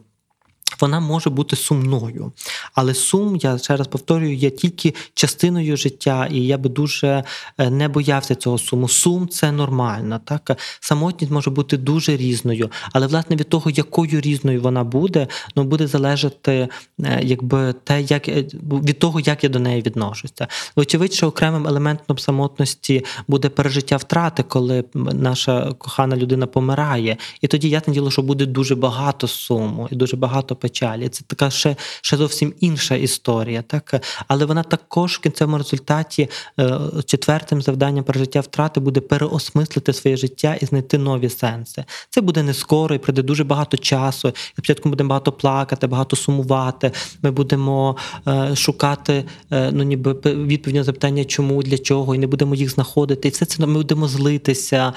вона 0.81 1.00
може 1.00 1.31
бути 1.31 1.57
сумною. 1.57 2.33
Але 2.74 2.94
сум, 2.94 3.37
я 3.37 3.59
ще 3.59 3.77
раз 3.77 3.87
повторюю, 3.87 4.35
є 4.35 4.50
тільки 4.50 4.94
частиною 5.14 5.77
життя, 5.77 6.29
і 6.31 6.46
я 6.46 6.59
би 6.59 6.70
дуже 6.70 7.24
е, 7.59 7.70
не 7.70 7.88
боявся 7.88 8.35
цього 8.35 8.59
суму. 8.59 8.88
Сум 8.88 9.29
це 9.29 9.53
нормально. 9.53 10.20
Так 10.24 10.59
самотність 10.81 11.33
може 11.33 11.50
бути 11.50 11.77
дуже 11.77 12.16
різною, 12.16 12.70
але 12.92 13.07
власне 13.07 13.37
від 13.37 13.48
того, 13.48 13.70
якою 13.70 14.20
різною 14.20 14.61
вона 14.62 14.85
буде, 14.85 15.27
ну 15.57 15.64
буде 15.64 15.87
залежати, 15.87 16.68
е, 17.00 17.20
якби 17.22 17.72
те, 17.85 18.03
як 18.03 18.29
е, 18.29 18.44
від 18.62 18.98
того, 18.98 19.20
як 19.20 19.44
я 19.44 19.50
до 19.50 19.59
неї 19.59 19.83
відношуся. 19.83 20.48
Очевидь, 20.77 21.20
окремим 21.22 21.66
елементом 21.66 22.18
самотності 22.18 23.05
буде 23.29 23.48
пережиття 23.48 23.96
втрати, 23.96 24.42
коли 24.42 24.85
наша 24.94 25.72
кохана 25.72 26.16
людина 26.16 26.46
помирає, 26.46 27.16
і 27.40 27.46
тоді 27.46 27.68
ясне 27.68 27.94
діло, 27.94 28.11
що 28.11 28.22
буде 28.22 28.46
дуже 28.46 28.74
багато 28.74 29.29
суму 29.29 29.88
і 29.90 29.96
дуже 29.96 30.16
багато 30.16 30.54
печалі. 30.57 31.09
Це 31.09 31.25
така 31.27 31.51
ще 31.51 31.77
ще 32.01 32.17
зовсім 32.17 32.55
інша 32.61 32.95
історія. 32.95 33.62
Так? 33.62 34.05
Але 34.29 34.45
вона 34.45 34.62
також 34.62 35.14
в 35.17 35.21
кінцевому 35.21 35.59
результаті 35.59 36.29
е, 36.61 36.81
четвертим 37.07 37.62
завданням 37.62 38.05
пережиття 38.05 38.40
втрати 38.40 38.81
буде 38.81 39.01
переосмислити 39.01 39.93
своє 39.93 40.17
життя 40.17 40.57
і 40.61 40.67
знайти 40.67 40.99
нові 40.99 41.29
сенси. 41.29 41.85
Це 42.11 42.21
буде 42.21 42.43
не 42.43 42.55
скоро 42.55 42.95
і 42.95 42.99
прийде 42.99 43.23
дуже 43.23 43.45
багато 43.45 43.77
часу. 43.77 44.29
І 44.29 44.33
спочатку 44.53 44.88
будемо 44.88 45.09
багато 45.09 45.33
плакати, 45.33 45.87
багато 45.87 46.17
сумувати. 46.17 46.93
Ми 47.23 47.31
будемо 47.31 47.97
е, 48.29 48.57
шукати 48.57 49.25
е, 49.51 49.71
ну, 49.73 49.83
ніби 49.83 50.12
відповідь 50.25 50.77
на 50.77 50.85
запитання, 50.85 51.25
чому, 51.25 51.62
для 51.62 51.79
чого, 51.79 52.14
і 52.14 52.19
не 52.19 52.27
будемо 52.27 52.55
їх 52.55 52.71
знаходити. 52.71 53.29
І 53.29 53.31
все 53.31 53.45
це 53.47 53.67
ми 53.67 53.73
будемо 53.73 54.09
злитися 54.09 54.93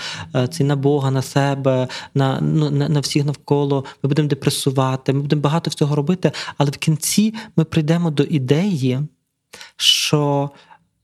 це 0.51 0.63
на 0.63 0.75
Бога, 0.75 1.11
на 1.11 1.21
себе, 1.21 1.87
на, 2.15 2.39
ну, 2.41 2.69
на, 2.69 2.89
на 2.89 2.99
всіх 2.99 3.25
навколо. 3.25 3.85
Ми 4.03 4.07
будемо 4.07 4.27
депресувати, 4.27 5.13
ми 5.13 5.21
будемо 5.21 5.41
багато 5.47 5.69
всього 5.69 5.95
робити, 5.95 6.31
але 6.57 6.71
в 6.71 6.77
кінці 6.77 7.33
ми 7.55 7.63
прийдемо 7.63 8.11
до 8.11 8.23
ідеї, 8.23 8.99
що 9.77 10.49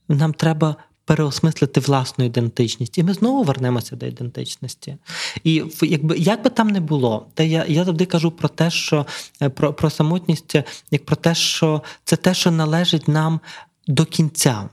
нам 0.08 0.34
треба. 0.34 0.76
Переосмислити 1.06 1.80
власну 1.80 2.24
ідентичність, 2.24 2.98
і 2.98 3.02
ми 3.02 3.14
знову 3.14 3.42
вернемося 3.42 3.96
до 3.96 4.06
ідентичності. 4.06 4.96
І 5.44 5.64
якби 5.82 6.16
як 6.18 6.44
би 6.44 6.50
там 6.50 6.68
не 6.68 6.80
було, 6.80 7.26
те 7.34 7.46
я 7.46 7.64
я 7.68 7.84
завжди 7.84 8.06
кажу 8.06 8.30
про 8.30 8.48
те, 8.48 8.70
що 8.70 9.06
е, 9.42 9.48
про 9.48 9.72
про 9.72 9.90
самотність, 9.90 10.54
як 10.90 11.04
про 11.04 11.16
те, 11.16 11.34
що 11.34 11.82
це 12.04 12.16
те, 12.16 12.34
що 12.34 12.50
належить 12.50 13.08
нам 13.08 13.40
до 13.86 14.04
кінця. 14.04 14.68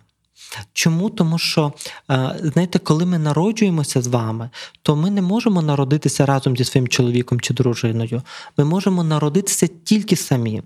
Чому? 0.73 1.09
Тому 1.09 1.37
що, 1.37 1.73
е, 2.11 2.39
знаєте, 2.43 2.79
коли 2.79 3.05
ми 3.05 3.17
народжуємося 3.17 4.01
з 4.01 4.07
вами, 4.07 4.49
то 4.81 4.95
ми 4.95 5.09
не 5.09 5.21
можемо 5.21 5.61
народитися 5.61 6.25
разом 6.25 6.57
зі 6.57 6.63
своїм 6.63 6.87
чоловіком 6.87 7.39
чи 7.39 7.53
дружиною. 7.53 8.21
Ми 8.57 8.65
можемо 8.65 9.03
народитися 9.03 9.67
тільки 9.83 10.15
самі. 10.15 10.63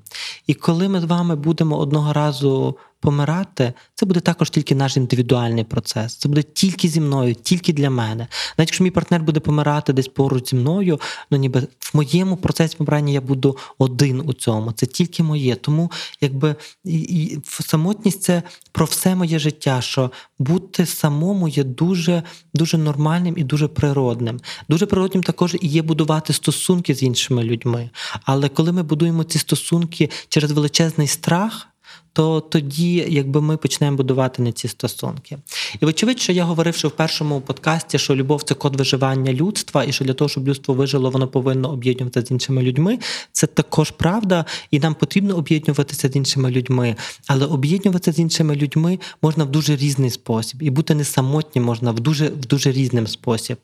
І 0.47 0.53
коли 0.53 0.89
ми 0.89 1.01
з 1.01 1.03
вами 1.03 1.35
будемо 1.35 1.77
одного 1.77 2.13
разу 2.13 2.77
помирати, 2.99 3.73
це 3.95 4.05
буде 4.05 4.19
також 4.19 4.49
тільки 4.49 4.75
наш 4.75 4.97
індивідуальний 4.97 5.63
процес. 5.63 6.15
Це 6.15 6.29
буде 6.29 6.43
тільки 6.43 6.87
зі 6.87 7.01
мною, 7.01 7.35
тільки 7.35 7.73
для 7.73 7.89
мене. 7.89 8.27
Навіть 8.57 8.69
якщо 8.69 8.83
мій 8.83 8.91
партнер 8.91 9.21
буде 9.21 9.39
помирати 9.39 9.93
десь 9.93 10.07
поруч 10.07 10.49
зі 10.49 10.55
мною, 10.55 10.99
ну 11.31 11.37
ніби 11.37 11.59
в 11.79 11.91
моєму 11.93 12.37
процесі 12.37 12.77
помирання 12.77 13.13
я 13.13 13.21
буду 13.21 13.57
один 13.77 14.21
у 14.25 14.33
цьому. 14.33 14.71
Це 14.71 14.85
тільки 14.85 15.23
моє. 15.23 15.55
Тому 15.55 15.91
якби 16.21 16.55
і, 16.83 16.99
і 16.99 17.41
самотність 17.43 18.21
це 18.21 18.43
про 18.71 18.85
все 18.85 19.15
моє 19.15 19.39
життя. 19.39 19.81
Що 19.81 20.11
бути 20.39 20.85
самому 20.85 21.47
є 21.47 21.63
дуже 21.63 22.23
дуже 22.53 22.77
нормальним 22.77 23.37
і 23.37 23.43
дуже 23.43 23.67
природним. 23.67 24.39
Дуже 24.69 24.85
природним 24.85 25.23
також 25.23 25.55
і 25.61 25.67
є 25.67 25.81
будувати 25.81 26.33
стосунки 26.33 26.95
з 26.95 27.03
іншими 27.03 27.43
людьми. 27.43 27.89
Але 28.23 28.49
коли 28.49 28.71
ми 28.71 28.83
будуємо 28.83 29.23
ці 29.23 29.39
стосунки 29.39 30.09
через 30.29 30.51
величезний 30.51 31.07
страх 31.07 31.67
то 32.15 32.41
тоді, 32.41 33.05
якби 33.09 33.41
ми 33.41 33.57
почнемо 33.57 33.97
будувати 33.97 34.41
не 34.41 34.51
ці 34.51 34.67
стосунки. 34.67 35.37
І 35.81 35.85
вочевидь, 35.85 36.19
що 36.19 36.31
я 36.31 36.43
говорив, 36.43 36.75
що 36.75 36.87
в 36.87 36.91
першому 36.91 37.41
подкасті, 37.41 37.99
що 37.99 38.15
любов 38.15 38.43
це 38.43 38.53
код 38.53 38.75
виживання 38.75 39.33
людства, 39.33 39.83
і 39.83 39.91
що 39.91 40.05
для 40.05 40.13
того, 40.13 40.29
щоб 40.29 40.47
людство 40.47 40.73
вижило, 40.73 41.09
воно 41.09 41.27
повинно 41.27 41.71
об'єднуватися 41.71 42.27
з 42.27 42.31
іншими 42.31 42.61
людьми. 42.61 42.99
Це 43.31 43.47
також 43.47 43.91
правда, 43.91 44.45
і 44.71 44.79
нам 44.79 44.95
потрібно 44.95 45.35
об'єднуватися 45.35 46.09
з 46.09 46.15
іншими 46.15 46.51
людьми, 46.51 46.95
але 47.27 47.45
об'єднуватися 47.45 48.11
з 48.11 48.19
іншими 48.19 48.55
людьми 48.55 48.99
можна 49.21 49.43
в 49.43 49.51
дуже 49.51 49.75
різний 49.75 50.09
спосіб, 50.09 50.63
і 50.63 50.69
бути 50.69 50.95
не 50.95 51.03
самотнім 51.03 51.63
можна 51.63 51.91
в 51.91 51.99
дуже 51.99 52.27
в 52.27 52.45
дуже 52.45 52.71
різним 52.71 53.07
спосіб. 53.07 53.57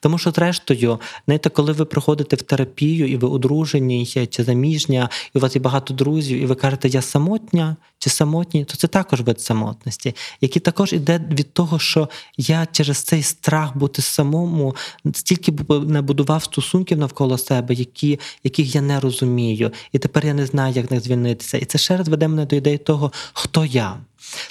Тому 0.00 0.18
що, 0.18 0.30
зрештою, 0.30 1.00
знаєте, 1.26 1.50
коли 1.50 1.72
ви 1.72 1.84
приходите 1.84 2.36
в 2.36 2.42
терапію 2.42 3.08
і 3.08 3.16
ви 3.16 3.28
одружені 3.28 4.06
чи 4.06 4.44
заміжня, 4.44 5.08
і 5.34 5.38
у 5.38 5.40
вас 5.40 5.54
є 5.56 5.60
багато 5.60 5.94
друзів, 5.94 6.40
і 6.40 6.46
ви 6.46 6.54
кажете, 6.54 6.88
я 6.88 7.02
самотня 7.02 7.76
чи 8.04 8.10
самотній, 8.10 8.64
то 8.64 8.76
це 8.76 8.88
також 8.88 9.20
вид 9.20 9.40
самотності, 9.40 10.14
який 10.40 10.62
також 10.62 10.92
іде 10.92 11.20
від 11.30 11.52
того, 11.52 11.78
що 11.78 12.08
я 12.36 12.66
через 12.72 12.98
цей 13.02 13.22
страх 13.22 13.76
бути 13.76 14.02
самому 14.02 14.76
стільки 15.14 15.52
набудував 15.68 16.44
стосунків 16.44 16.98
навколо 16.98 17.38
себе, 17.38 17.74
які, 17.74 18.20
яких 18.44 18.74
я 18.74 18.80
не 18.80 19.00
розумію, 19.00 19.70
і 19.92 19.98
тепер 19.98 20.26
я 20.26 20.34
не 20.34 20.46
знаю, 20.46 20.74
як 20.74 20.90
них 20.90 21.00
звільнитися. 21.00 21.58
І 21.58 21.64
це 21.64 21.78
ще 21.78 21.96
раз 21.96 22.08
веде 22.08 22.28
мене 22.28 22.46
до 22.46 22.56
ідеї 22.56 22.78
того, 22.78 23.12
хто 23.32 23.64
я. 23.64 23.96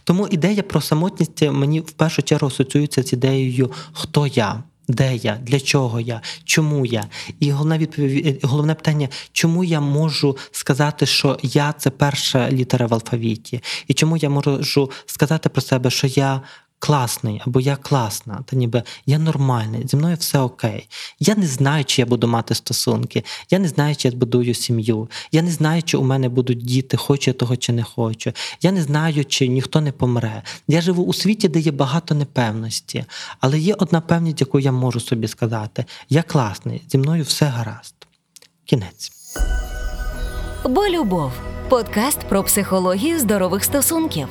Тому 0.04 0.28
ідея 0.28 0.63
про 0.63 0.82
самотність 0.82 1.42
мені 1.42 1.80
в 1.80 1.92
першу 1.92 2.22
чергу 2.22 2.48
асоціюється 2.48 3.04
з 3.04 3.13
ідеєю, 3.13 3.72
хто 3.94 4.28
я. 4.28 4.63
Де 4.88 5.15
я, 5.15 5.36
для 5.41 5.60
чого 5.60 6.00
я, 6.00 6.22
чому 6.43 6.86
я? 6.86 7.04
І 7.39 7.52
головне 7.52 7.78
відповідь, 7.78 8.39
головне 8.43 8.76
питання, 8.76 9.10
чому 9.32 9.63
я 9.63 9.80
можу 9.80 10.38
сказати, 10.52 11.06
що 11.06 11.39
я 11.41 11.74
це 11.74 11.89
перша 11.89 12.52
літера 12.52 12.88
в 12.88 12.93
алфавіті, 12.93 13.63
і 13.88 13.93
чому 13.93 14.17
я 14.17 14.30
можу 14.30 14.91
сказати 15.06 15.50
про 15.50 15.62
себе, 15.62 15.89
що 15.89 16.08
я 16.08 16.41
класний 16.84 17.41
або 17.48 17.60
я 17.60 17.76
класна, 17.76 18.43
та 18.46 18.56
ніби 18.56 18.84
я 19.06 19.19
нормальний, 19.19 19.88
зі 19.88 19.98
мною 19.98 20.15
все 20.19 20.39
окей. 20.39 20.88
Я 21.19 21.36
не 21.36 21.48
знаю, 21.48 21.86
чи 21.86 22.02
я 22.02 22.06
буду 22.06 22.28
мати 22.28 22.56
стосунки, 22.56 23.24
я 23.52 23.60
не 23.60 23.67
знаю, 23.67 23.96
чи 23.96 24.08
я 24.08 24.12
збудую 24.12 24.54
сім'ю. 24.54 25.10
Я 25.32 25.41
не 25.41 25.52
знаю, 25.52 25.84
чи 25.84 25.98
у 25.98 26.04
мене 26.04 26.30
будуть 26.30 26.65
діти, 26.65 26.98
хочу 26.98 27.30
я 27.30 27.34
того 27.34 27.58
чи 27.58 27.74
не 27.74 27.84
хочу. 27.84 28.32
Я 28.62 28.72
не 28.72 28.82
знаю, 28.82 29.26
чи 29.26 29.48
ніхто 29.48 29.82
не 29.82 29.91
помре. 29.91 30.43
Я 30.67 30.82
живу 30.82 31.04
у 31.04 31.13
світі, 31.13 31.48
де 31.48 31.60
є 31.60 31.72
багато 31.72 32.15
непевності, 32.15 33.06
але 33.39 33.60
є 33.60 33.74
одна 33.74 34.02
певність, 34.02 34.41
яку 34.41 34.60
я 34.60 34.72
можу 34.72 35.00
собі 35.00 35.28
сказати: 35.28 35.86
я 36.10 36.24
класний, 36.24 36.82
зі 36.89 36.98
мною 36.98 37.24
все 37.24 37.46
гаразд. 37.46 37.96
Кінець. 38.65 39.12
Бо 40.69 40.88
любов 40.88 41.32
подкаст 41.69 42.19
про 42.19 42.43
психологію 42.43 43.19
здорових 43.19 43.63
стосунків. 43.63 44.28